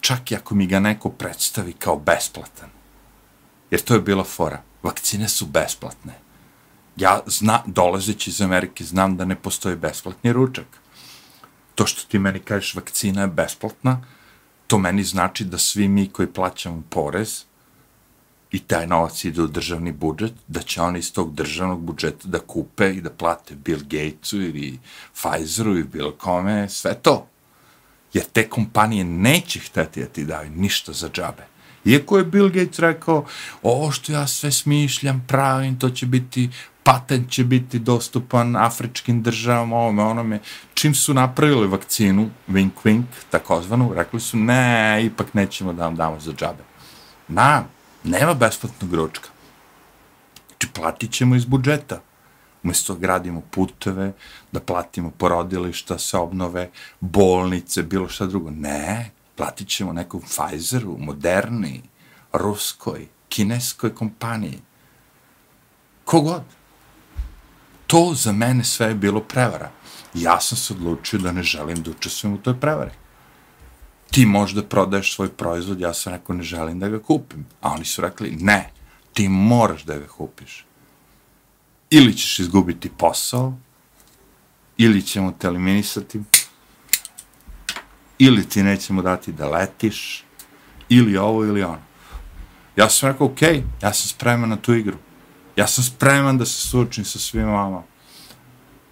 [0.00, 2.68] čak i ako mi ga neko predstavi kao besplatan.
[3.70, 4.62] Jer to je bila fora.
[4.82, 6.28] Vakcine su besplatne
[6.98, 10.66] ja zna, dolazeći iz Amerike znam da ne postoji besplatni ručak.
[11.74, 14.04] To što ti meni kažeš vakcina je besplatna,
[14.66, 17.44] to meni znači da svi mi koji plaćamo porez
[18.50, 22.38] i taj novac ide u državni budžet, da će oni iz tog državnog budžeta da
[22.38, 24.78] kupe i da plate Bill Gatesu ili
[25.14, 27.26] Pfizeru ili bilo kome, sve to.
[28.12, 31.57] Jer te kompanije neće hteti da ti daju ništa za džabe.
[31.84, 33.24] Iako je Bill Gates rekao,
[33.62, 36.50] ovo što ja sve smišljam, pravim, to će biti
[36.88, 40.40] patent će biti dostupan afričkim državama, ovome, onome.
[40.74, 46.20] Čim su napravili vakcinu, wink wink, takozvanu, rekli su, ne, ipak nećemo da vam damo
[46.20, 46.64] za džabe.
[47.28, 47.64] Na,
[48.04, 49.28] nema besplatnog ručka.
[50.48, 52.00] Znači, platit ćemo iz budžeta.
[52.62, 54.12] Umjesto da gradimo puteve,
[54.52, 56.70] da platimo porodilišta, se obnove,
[57.00, 58.50] bolnice, bilo šta drugo.
[58.50, 61.82] Ne, platit ćemo nekom Pfizeru, Moderni,
[62.32, 64.58] Ruskoj, kineskoj kompaniji.
[66.04, 66.42] Kogod.
[67.86, 69.70] To za mene sve je bilo prevara.
[70.14, 72.90] Ja sam se odlučio da ne želim da učestvujem u toj prevari.
[74.10, 77.46] Ti možda prodaješ svoj proizvod, ja sam rekao ne želim da ga kupim.
[77.60, 78.70] A oni su rekli ne,
[79.12, 80.64] ti moraš da ga kupiš.
[81.90, 83.54] Ili ćeš izgubiti posao,
[84.76, 86.20] ili ćemo te eliminisati,
[88.18, 90.24] ili ti nećemo dati da letiš,
[90.88, 91.88] ili ovo ili ono.
[92.76, 93.42] Ja sam rekao, ok,
[93.82, 94.96] ja sam spreman na tu igru.
[95.56, 97.82] Ja sam spreman da se suočim sa svima vama.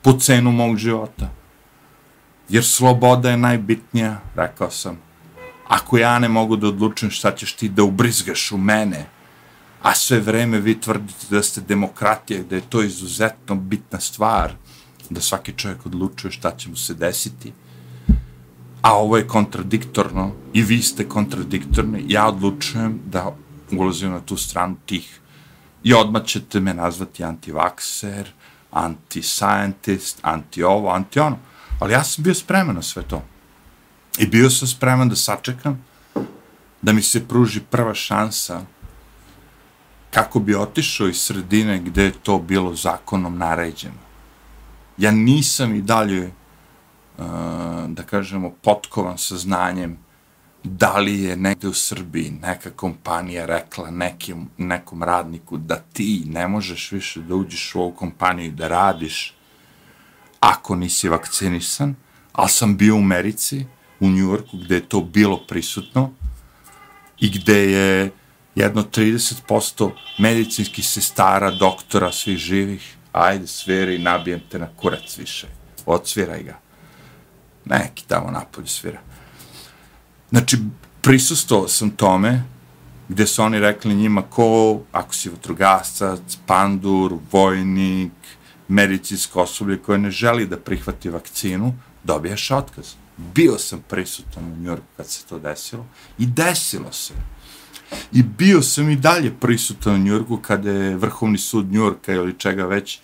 [0.03, 1.31] Po cenu mog života.
[2.49, 4.99] Jer sloboda je najbitnija, rekao sam.
[5.69, 9.07] Ako ja ne mogu da odlučim šta ćeš ti da ubrizgaš u mene,
[9.83, 14.53] a sve vreme vi tvrdite da ste demokratija, da je to izuzetno bitna stvar,
[15.11, 17.53] da svaki čovjek odlučuje šta će mu se desiti,
[18.87, 23.37] a ovo je kontradiktorno i vi ste kontradiktorni, ja odlučujem da
[23.73, 25.21] ulazim na tu stranu tih
[25.83, 28.31] i odmah ćete me nazvati antivakser,
[28.73, 31.39] anti-scientist, anti-ovo, anti-ono.
[31.81, 33.23] Ali ja sam bio spreman na sve to.
[34.19, 35.85] I bio sam spreman da sačekam
[36.83, 38.61] da mi se pruži prva šansa
[40.11, 44.07] kako bi otišao iz sredine gde je to bilo zakonom naređeno.
[44.99, 46.31] Ja nisam i dalje,
[47.19, 49.99] Eh, da kažemo, potkovan sa znanjem
[50.65, 56.49] da li je negde u Srbiji neka kompanija rekla nekim, nekom radniku da ti ne
[56.49, 59.35] možeš više da uđeš u ovu kompaniju da radiš
[60.41, 61.95] ako nisi vakcinisan,
[62.33, 63.67] ali sam bio u Americi,
[64.01, 66.11] u Njujorku, gde je to bilo prisutno
[67.21, 68.11] i gde je
[68.55, 75.47] jedno 30% medicinskih sestara, doktora, svih živih, ajde, sviri, nabijem te na kurac više,
[75.87, 76.66] odsviraj ga.
[77.67, 79.01] Neki tamo napolje svira.
[80.31, 80.59] Znači,
[81.03, 82.43] prisustao sam tome,
[83.09, 88.13] gde su oni rekli njima ko, ako si vatrogasac, pandur, vojnik,
[88.69, 92.87] medicinsko osoblje koje ne želi da prihvati vakcinu, dobijaš otkaz.
[93.17, 95.87] Bio sam prisutan u Njurku kad se to desilo
[96.19, 97.15] i desilo se.
[98.13, 102.67] I bio sam i dalje prisutan u Njurku kada je Vrhovni sud Njurka ili čega
[102.67, 103.01] već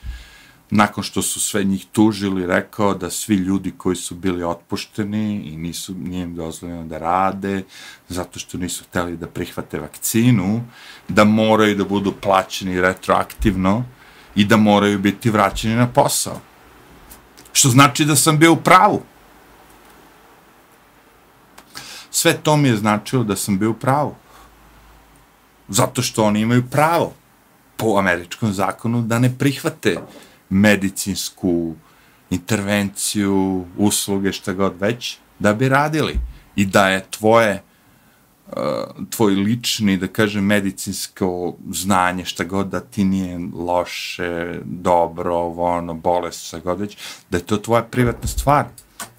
[0.74, 5.56] nakon što su sve njih tužili, rekao da svi ljudi koji su bili otpušteni i
[5.56, 7.62] nisu, nije im dozvoljeno da rade,
[8.08, 10.64] zato što nisu hteli da prihvate vakcinu,
[11.08, 13.84] da moraju da budu plaćeni retroaktivno
[14.34, 16.40] i da moraju biti vraćeni na posao.
[17.52, 19.02] Što znači da sam bio u pravu.
[22.10, 24.14] Sve to mi je značilo da sam bio u pravu.
[25.68, 27.12] Zato što oni imaju pravo
[27.76, 29.98] po američkom zakonu da ne prihvate
[30.52, 31.74] medicinsku
[32.30, 36.18] intervenciju, usluge, šta god već, da bi radili.
[36.56, 37.62] I da je tvoje,
[38.56, 38.60] eh,
[39.10, 45.94] tvoj lični, da kažem, medicinsko znanje, šta god da ti nije loše, dobro, ovo, ono,
[45.94, 46.96] bolest, šta god već,
[47.30, 48.66] da je to tvoja privatna stvar.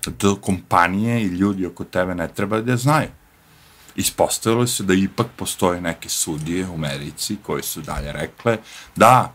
[0.06, 3.10] Da to kompanije i ljudi oko tebe ne treba da znaju.
[3.96, 8.58] Ispostavilo se da ipak postoje neke sudije u Americi koje su dalje rekle
[8.96, 9.34] da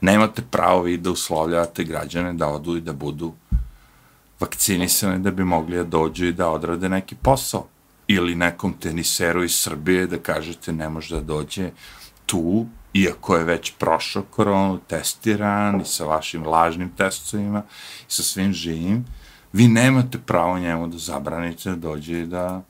[0.00, 3.32] nemate pravo vi da uslovljavate građane da odu i da budu
[4.40, 7.66] vakcinisani da bi mogli da dođu i da odrade neki posao.
[8.06, 11.70] Ili nekom teniseru iz Srbije da kažete ne može da dođe
[12.26, 17.62] tu, iako je već prošao koronu, testiran i sa vašim lažnim testovima
[18.08, 19.04] i sa svim živim,
[19.52, 22.62] vi nemate pravo njemu da zabranite da dođe i da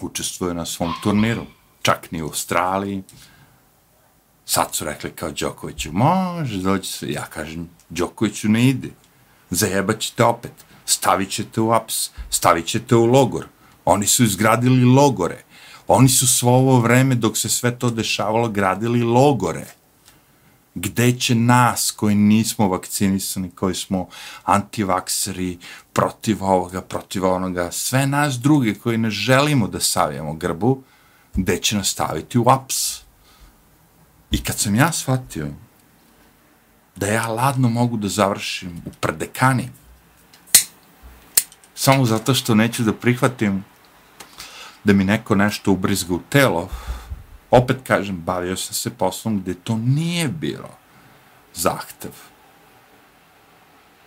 [0.00, 1.42] učestvuje na svom turniru.
[1.82, 3.02] Čak ni u Australiji,
[4.46, 7.12] Sad su rekli kao Đokoviću, može doći se.
[7.12, 8.88] Ja kažem, Đokoviću ne ide.
[9.50, 10.52] Zajebat ćete opet.
[10.86, 13.46] Stavit ćete u aps, stavit ćete u logor.
[13.84, 15.42] Oni su izgradili logore.
[15.86, 19.66] Oni su svo ovo vreme, dok se sve to dešavalo, gradili logore.
[20.74, 24.08] Gde će nas, koji nismo vakcinisani, koji smo
[24.44, 25.58] antivakseri,
[25.92, 30.82] protiv ovoga, protiv onoga, sve nas druge koji ne želimo da savijamo grbu,
[31.34, 33.01] gde će nas staviti u aps?
[34.32, 35.48] I kad sam ja shvatio
[36.96, 39.68] da ja ladno mogu da završim u prdekani,
[41.74, 43.64] samo zato što neću da prihvatim
[44.84, 46.68] da mi neko nešto ubrizga u telo,
[47.50, 50.70] opet kažem, bavio sam se poslom gde to nije bilo
[51.54, 52.12] zahtev.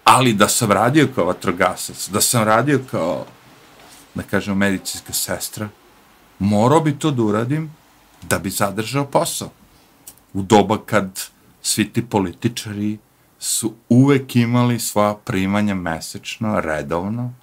[0.04, 3.26] Ali da sam radio kao vatrogasac, da sam radio kao,
[4.16, 5.70] da kažem, medicinska sestra,
[6.40, 7.72] morao bi to da uradim
[8.22, 9.50] da bi zadržao posao
[10.36, 11.22] u doba kad
[11.62, 12.98] svi ti političari
[13.40, 17.34] su uvek imali svoja primanja mesečno, redovno.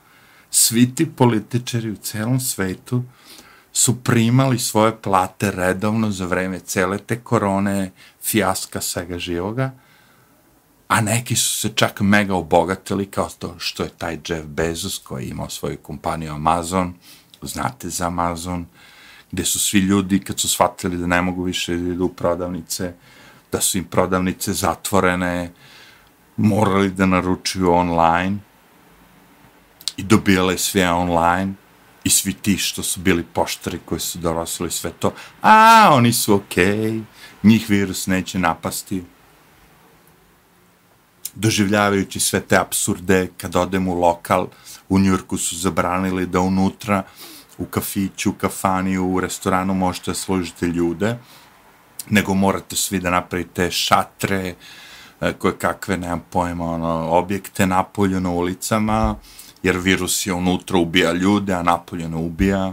[0.50, 3.02] Svi ti političari u celom svetu
[3.72, 7.90] su primali svoje plate redovno za vreme cele te korone,
[8.22, 9.72] fijaska svega živoga,
[10.88, 15.24] a neki su se čak mega obogatili kao to što je taj Jeff Bezos koji
[15.24, 16.94] je imao svoju kompaniju Amazon,
[17.42, 18.66] znate za Amazon,
[19.32, 22.92] gde su svi ljudi kad su shvatili da ne mogu više da idu u prodavnice,
[23.52, 25.52] da su im prodavnice zatvorene,
[26.36, 28.38] morali da naručuju online
[29.96, 31.54] i dobijale sve online
[32.04, 35.12] i svi ti što su bili poštari koji su dorosili sve to,
[35.42, 37.02] a oni su okej, okay,
[37.42, 39.04] njih virus neće napasti.
[41.34, 44.46] Doživljavajući sve te absurde, kad odem u lokal,
[44.88, 47.02] u Njurku su zabranili da unutra,
[47.62, 51.16] u kafiću, u kafani, u restoranu možete da složite ljude,
[52.10, 54.54] nego morate svi da napravite šatre,
[55.20, 59.14] e, koje kakve, nemam pojma, ono, objekte napolju na ulicama,
[59.62, 62.72] jer virus je unutra ubija ljude, a napolju ne ubija.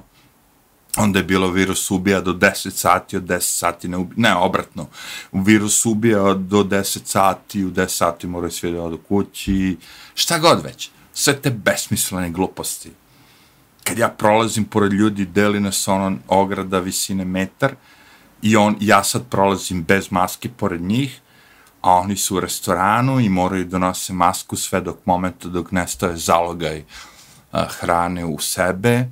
[0.97, 4.87] Onda je bilo virus ubija do 10 sati, od 10 sati ne ubija, ne, obratno.
[5.31, 9.77] Virus ubija do 10 sati, u 10 sati moraju svi da odu kući,
[10.15, 10.89] šta god već.
[11.13, 12.91] Sve te besmislene gluposti.
[13.83, 17.75] Kad ja prolazim pored ljudi, deli nas ono ograda visine metar,
[18.41, 21.21] i on, ja sad prolazim bez maske pored njih,
[21.81, 26.17] a oni su u restoranu i moraju da nose masku sve dok momenta dok nestaje
[26.17, 26.83] zalogaj
[27.51, 29.07] a, hrane u sebe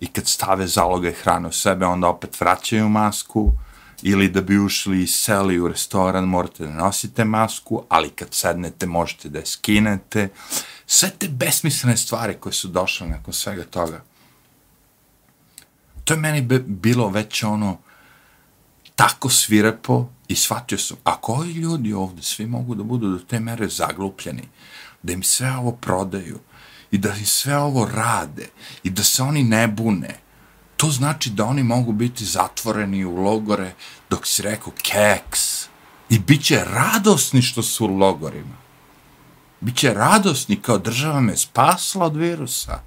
[0.00, 3.52] i kad stave zalogaj hrane u sebe, onda opet vraćaju masku
[4.02, 8.86] ili da bi ušli i seli u restoran, morate da nosite masku, ali kad sednete
[8.86, 10.28] možete da je skinete.
[10.92, 14.02] Sve te besmislene stvari koje su došle nakon svega toga.
[16.04, 17.78] To je meni bilo već ono
[18.96, 23.40] tako svirepo I shvatio sam, a koji ljudi ovde svi mogu da budu do te
[23.40, 24.48] mere zaglupljeni,
[25.02, 26.38] da im sve ovo prodaju
[26.90, 28.48] i da im sve ovo rade
[28.82, 30.18] i da se oni ne bune,
[30.76, 33.74] to znači da oni mogu biti zatvoreni u logore
[34.10, 35.68] dok si rekao keks
[36.08, 38.61] i bit će radosni što su u logorima.
[39.62, 42.80] Biće radosni kao država me spasla od virusa.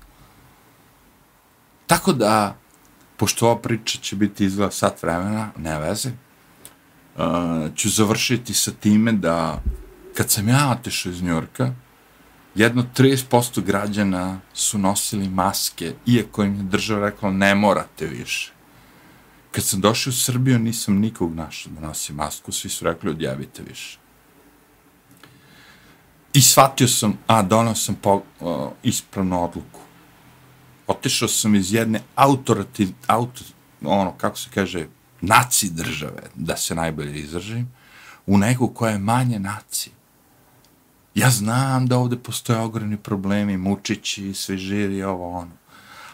[1.87, 2.57] Tako da,
[3.17, 9.11] pošto ova priča će biti izgleda sat vremena, ne veze, uh, ću završiti sa time
[9.11, 9.61] da
[10.13, 11.73] kad sam ja otešao iz Njorka,
[12.55, 18.51] jedno 30% građana su nosili maske, iako im je država rekla ne morate više.
[19.51, 23.63] Kad sam došao u Srbiju, nisam nikog našao da nosi masku, svi su rekli odjavite
[23.63, 23.99] više.
[26.35, 29.79] I shvatio sam, a donao sam po, uh, ispravnu odluku.
[30.87, 33.41] Otešao sam iz jedne autorativ, auto,
[33.83, 34.87] ono, kako se kaže,
[35.21, 37.71] naci države, da se najbolje izražim,
[38.25, 39.91] u neku koja je manje naci.
[41.15, 45.55] Ja znam da ovde postoje ogromni problemi, mučići, svi žiri, ovo ono.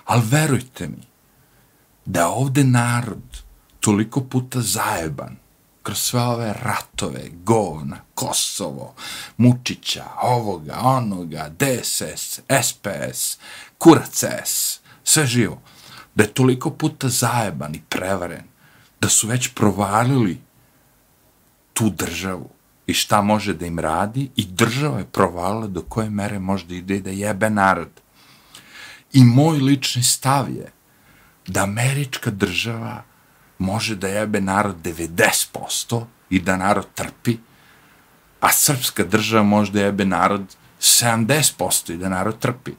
[0.05, 1.07] Ali verujte mi,
[2.05, 3.43] da ovde narod
[3.79, 5.35] toliko puta zajeban,
[5.83, 8.93] kroz sve ove ratove, govna, Kosovo,
[9.37, 13.37] Mučića, ovoga, onoga, DSS, SPS,
[13.77, 15.61] Kurac S, sve živo,
[16.15, 18.43] da je toliko puta zajeban i prevaren,
[19.01, 20.41] da su već provalili
[21.73, 22.49] tu državu
[22.87, 26.75] i šta može da im radi i država je provalila do koje mere može da
[26.75, 27.89] ide da jebe narod.
[29.13, 30.71] I moj lični stav je
[31.47, 33.03] da američka država
[33.61, 37.37] može da jebe narod 90% i da narod trpi,
[38.39, 42.71] a srpska država može da jebe narod 70% i da narod trpi.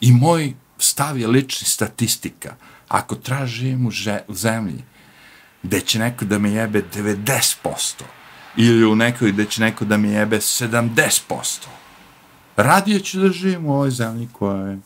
[0.00, 2.54] I moj stav je lični statistika.
[2.88, 3.90] Ako tražim u,
[4.28, 4.84] u zemlji
[5.62, 8.02] gde će neko da me jebe 90%,
[8.56, 11.66] ili u nekoj gde će neko da me jebe 70%.
[12.56, 14.78] Radije ću da živim u ovoj zemlji koja je,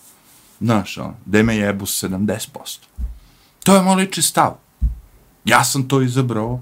[0.60, 2.78] znaš, ono, gde me jebu 70%.
[3.64, 4.65] To je moj lični stav.
[5.46, 6.60] Ja sam to izabrao.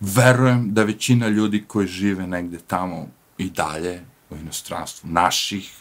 [0.00, 3.06] Verujem da većina ljudi koji žive negde tamo
[3.38, 5.72] i dalje u inostranstvu, naših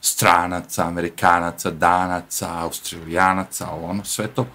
[0.00, 4.46] stranaca, amerikanaca, danaca, australijanaca, ono, sve to,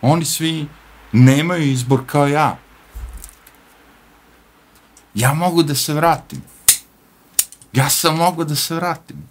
[0.00, 0.66] oni svi
[1.12, 2.58] nemaju izbor kao ja.
[5.14, 6.42] Ja mogu da se vratim.
[7.72, 9.28] Ja sam mogu da se vratim.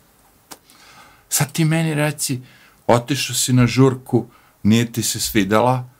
[1.29, 2.41] Sad ti meni reci,
[2.87, 4.27] otišao si na žurku,
[4.63, 5.90] nije ti se svidala,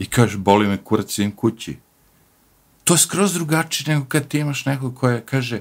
[0.00, 1.76] i kažeš, boli me kurac, idem kući.
[2.84, 5.60] To je skroz drugačije nego kad ti imaš nekog koja kaže,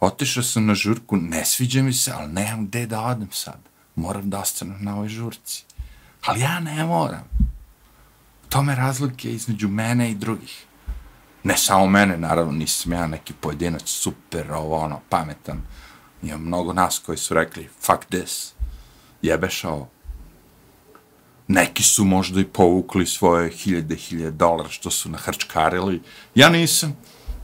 [0.00, 3.60] otišao sam na žurku, ne sviđa mi se, ali nemam gde da odem sad.
[3.94, 5.64] Moram da ostanem na ovoj žurci.
[6.22, 7.24] Ali ja ne moram
[8.48, 10.64] tome razlike između mene i drugih.
[11.44, 15.62] Ne samo mene, naravno, nisam ja neki pojedinac super, ovo, ono, pametan.
[16.22, 18.52] Ima mnogo nas koji su rekli, fuck this,
[19.22, 19.88] jebeš ovo.
[21.48, 26.02] Neki su možda i povukli svoje hiljade, hiljade dolara što su nahrčkarili.
[26.34, 26.96] Ja nisam.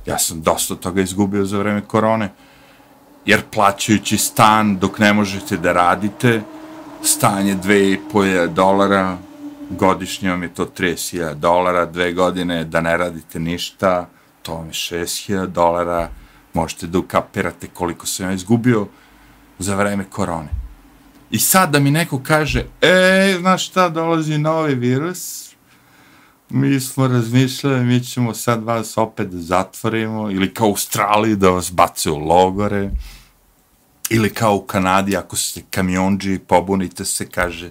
[0.07, 2.32] Ja sam dosta toga izgubio za vreme korone.
[3.26, 6.42] Jer plaćajući stan dok ne možete da radite,
[7.03, 9.18] stan je 2,5 dolara,
[9.70, 14.09] godišnje vam je to 30.000 dolara, dve godine da ne radite ništa,
[14.42, 16.09] to vam je 6.000 dolara,
[16.55, 18.86] možete da ukapirate koliko sam ja izgubio
[19.59, 20.61] za vreme korone.
[21.33, 25.51] I sad da mi neko kaže, e, znaš šta, dolazi novi virus,
[26.51, 31.51] mi smo razmišljali, mi ćemo sad vas opet da zatvorimo, ili kao u Australiji da
[31.51, 32.91] vas bace u logore,
[34.11, 37.70] ili kao u Kanadi, ako ste kamionđi, pobunite se, kaže,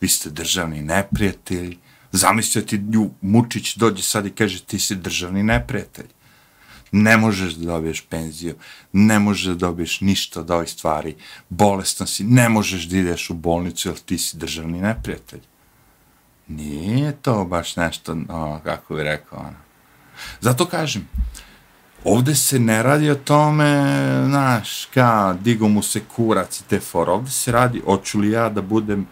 [0.00, 1.78] vi ste državni neprijatelj.
[2.12, 2.82] Zamislite ti,
[3.20, 6.17] Mučić dođe sad i kaže, ti si državni neprijatelj.
[6.92, 8.54] Ne možeš da dobiješ penziju,
[8.92, 11.14] ne možeš da dobiješ ništa od ovih stvari,
[11.48, 15.40] bolestan si, ne možeš da ideš u bolnicu, jer ti si državni neprijatelj.
[16.48, 19.56] Nije to baš nešto, o, kako bi rekao, ono.
[20.40, 21.08] Zato kažem,
[22.04, 23.94] ovde se ne radi o tome,
[24.26, 28.48] znaš, ka, digo mu se kurac i te for, ovde se radi, hoću li ja
[28.48, 29.06] da budem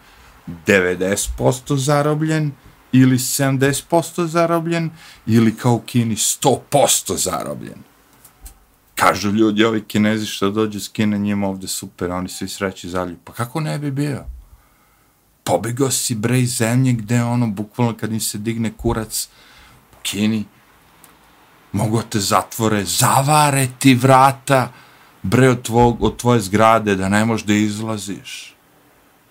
[0.47, 2.51] 90% zarobljen,
[2.91, 4.89] ili 70% zarobljen,
[5.25, 7.83] ili kao u Kini 100% zarobljen.
[8.95, 13.15] Kažu ljudi, ovi kinezi što dođe s Kine, njima ovde super, oni svi sreći zalju.
[13.23, 14.25] Pa kako ne bi bio?
[15.43, 19.29] Pobegao si bre iz zemlje gde ono, bukvalno kad im se digne kurac
[19.93, 20.45] u Kini,
[21.71, 24.71] mogu te zatvore, zavare ti vrata,
[25.23, 28.55] bre od, tvog, od tvoje zgrade, da ne možeš da izlaziš.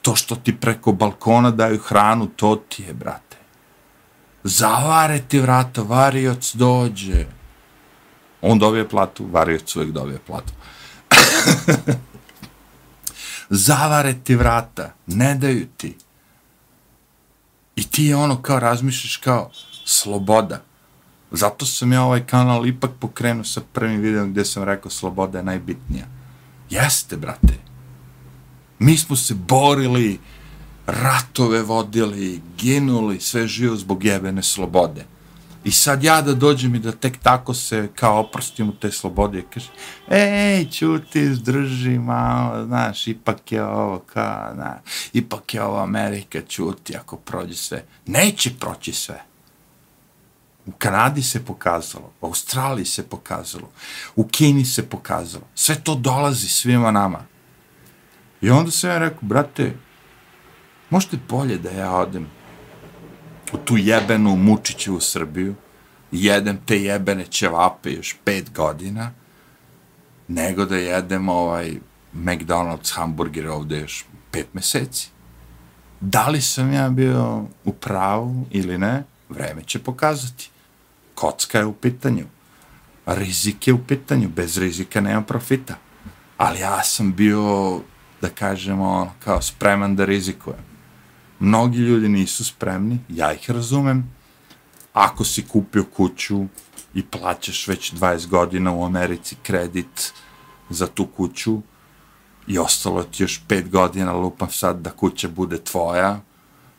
[0.03, 3.26] To što ti preko balkona daju hranu, to ti je, brate.
[4.49, 7.27] Zavare ti vrata, varioc dođe.
[8.41, 10.53] On dobije platu, varioc uvijek dobije platu.
[13.51, 15.97] Zavare ti vrata, ne daju ti.
[17.77, 19.51] I ti je ono kao razmišljaš kao
[19.85, 20.63] sloboda.
[21.31, 25.45] Zato sam ja ovaj kanal ipak pokrenuo sa prvim videom gdje sam rekao sloboda je
[25.45, 26.07] najbitnija.
[26.71, 27.55] Jeste, brate.
[28.79, 30.19] Mi smo se borili,
[30.87, 35.05] ratove vodili, ginuli, sve živo zbog jebene slobode.
[35.65, 39.39] I sad ja da dođem i da tek tako se kao oprostim u te slobode
[39.39, 39.71] i kaže,
[40.11, 44.79] ej, čuti, zdrži malo, znaš, ipak je ovo, kao, na,
[45.13, 47.85] ipak je ovo Amerika, čuti, ako prođe sve.
[48.07, 49.23] Neće proći sve.
[50.67, 53.71] U Kanadi se pokazalo, u Australiji se pokazalo,
[54.17, 55.45] u Kini se pokazalo.
[55.55, 57.25] Sve to dolazi svima nama.
[58.41, 59.75] I onda sam ja rekao, brate,
[60.91, 62.27] možete bolje da ja odem
[63.53, 65.55] u tu jebenu mučiću u Srbiju,
[66.11, 69.11] jedem te jebene ćevape još pet godina,
[70.29, 71.75] nego da jedem ovaj
[72.15, 75.09] McDonald's hamburger ovde još pet meseci.
[76.01, 80.51] Da li sam ja bio u pravu ili ne, vreme će pokazati
[81.15, 82.25] kocka je u pitanju,
[83.07, 85.75] rizik je u pitanju, bez rizika nema profita.
[86.37, 87.81] Ali ja sam bio,
[88.21, 90.76] da kažemo, ono, kao spreman da rizikujem.
[91.41, 94.13] Mnogi ljudi nisu spremni, ja ih razumem.
[94.93, 96.45] Ako si kupio kuću
[96.95, 100.13] i plaćaš već 20 godina u Americi kredit
[100.71, 101.61] za tu kuću
[102.47, 106.21] i ostalo ti još 5 godina, lupam sad da kuća bude tvoja,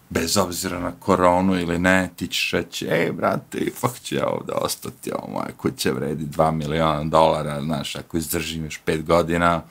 [0.09, 4.53] bez obzira na koronu ili ne, ti ćeš reći, ej, brate, ipak ću ja ovdje
[4.55, 9.61] ostati, ovo moja kuća vredi 2 miliona dolara, znaš, ako izdržim još 5 godina,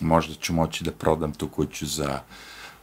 [0.00, 2.20] možda ću moći da prodam tu kuću za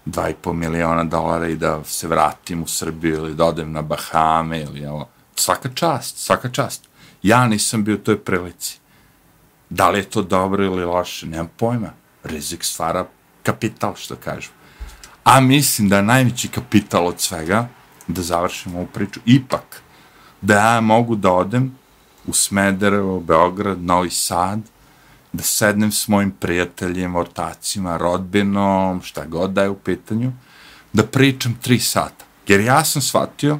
[0.06, 4.86] 2,5 miliona dolara i da se vratim u Srbiju ili da odem na Bahame ili
[4.86, 5.10] ovo.
[5.36, 6.88] Svaka čast, svaka čast.
[7.24, 8.80] Ja nisam bio u toj prilici.
[9.70, 11.90] Da li je to dobro ili loše, nemam pojma.
[12.24, 13.06] Rizik stvara
[13.44, 14.50] kapital, što kažu.
[15.24, 17.68] A mislim da je najveći kapital od svega,
[18.08, 19.82] da završimo ovu priču, ipak
[20.42, 21.78] da ja mogu da odem
[22.28, 24.60] u Smederevo, Beograd, Novi Sad,
[25.34, 30.32] da sednem s mojim prijateljima, ortacima, rodbinom, šta god da je u pitanju,
[30.94, 32.26] da pričam tri sata.
[32.48, 33.60] Jer ja sam shvatio,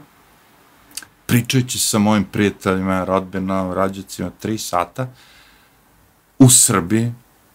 [1.26, 5.08] pričajući sa mojim prijateljima, rodbinom, rađacima, tri sata,
[6.40, 7.14] u Srbiji,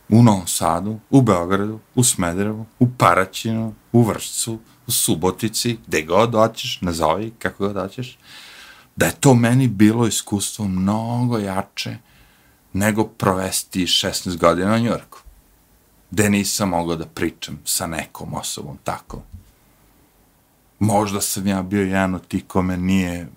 [0.09, 6.33] u Novom Sadu, u Beogradu, u Smederevu, u Paraćinu, u Vršcu, u Subotici, gde god
[6.33, 8.19] hoćeš, nazovi kako god hoćeš,
[8.97, 11.97] da je to meni bilo iskustvo mnogo jače
[12.77, 15.19] nego provesti 16 godina u Njorku,
[16.11, 19.23] gde nisam mogao da pričam sa nekom osobom tako.
[20.79, 23.29] Možda sam ja bio jedan od tih kome nije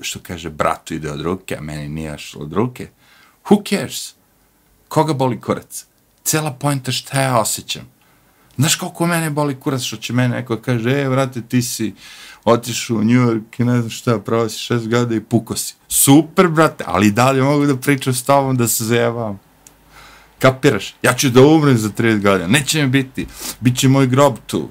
[0.00, 2.88] što kaže, bratu ide od ruke, a meni nije šlo od ruke.
[3.44, 4.14] Who cares?
[4.88, 5.86] Koga boli kurac?
[6.24, 7.93] Cela pojenta šta ja osjećam.
[8.56, 11.94] Znaš koliko mene boli kurac što će mene neko kaže, e, vrate, ti si
[12.44, 15.74] otišao u New York i ne znam šta, pravo si šest gada i puko si.
[15.88, 19.40] Super, brate, ali dalje mogu da pričam s tobom, da se zajebam.
[20.38, 20.94] Kapiraš?
[21.02, 22.48] Ja ću da umrem za 30 godina.
[22.48, 23.26] Neće mi biti.
[23.60, 24.68] Biće moj grob tu.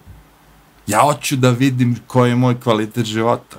[0.87, 3.57] Ja hoću da vidim koji je moj kvalitet života.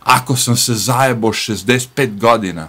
[0.00, 2.68] Ako sam se zajebao 65 godina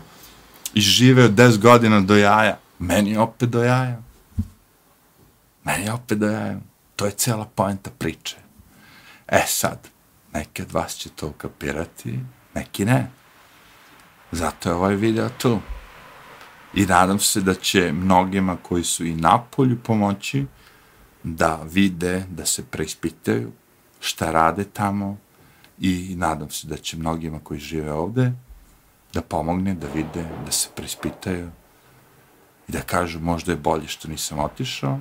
[0.73, 4.01] i živeo 10 godina do jaja, meni opet do jaja.
[5.63, 6.59] Meni opet do jaja.
[6.95, 8.37] To je cela poenta priče.
[9.27, 9.89] E sad,
[10.33, 12.19] neki od vas će to ukapirati,
[12.53, 13.11] neki ne.
[14.31, 15.59] Zato je ovaj video tu.
[16.73, 20.45] I nadam se da će mnogima koji su i na polju pomoći
[21.23, 23.51] da vide, da se preispitaju
[23.99, 25.17] šta rade tamo
[25.79, 28.31] i nadam se da će mnogima koji žive ovde
[29.13, 31.49] da pomogne, da vide, da se preispitaju
[32.67, 34.99] i da kažu možda je bolje što nisam otišao,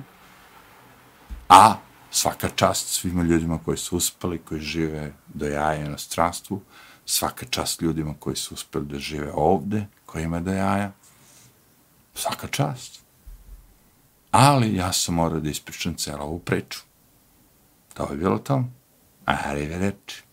[1.49, 1.75] a
[2.11, 6.61] svaka čast svima ljudima koji su uspeli, koji žive do jaja na stranstvu,
[7.05, 10.91] svaka čast ljudima koji su uspeli da žive ovde, koji ima do jaja,
[12.15, 12.99] svaka čast.
[14.31, 16.79] Ali ja sam morao da ispričam celo ovu priču.
[17.93, 18.63] To je bilo to.
[19.25, 20.24] Arrivederci.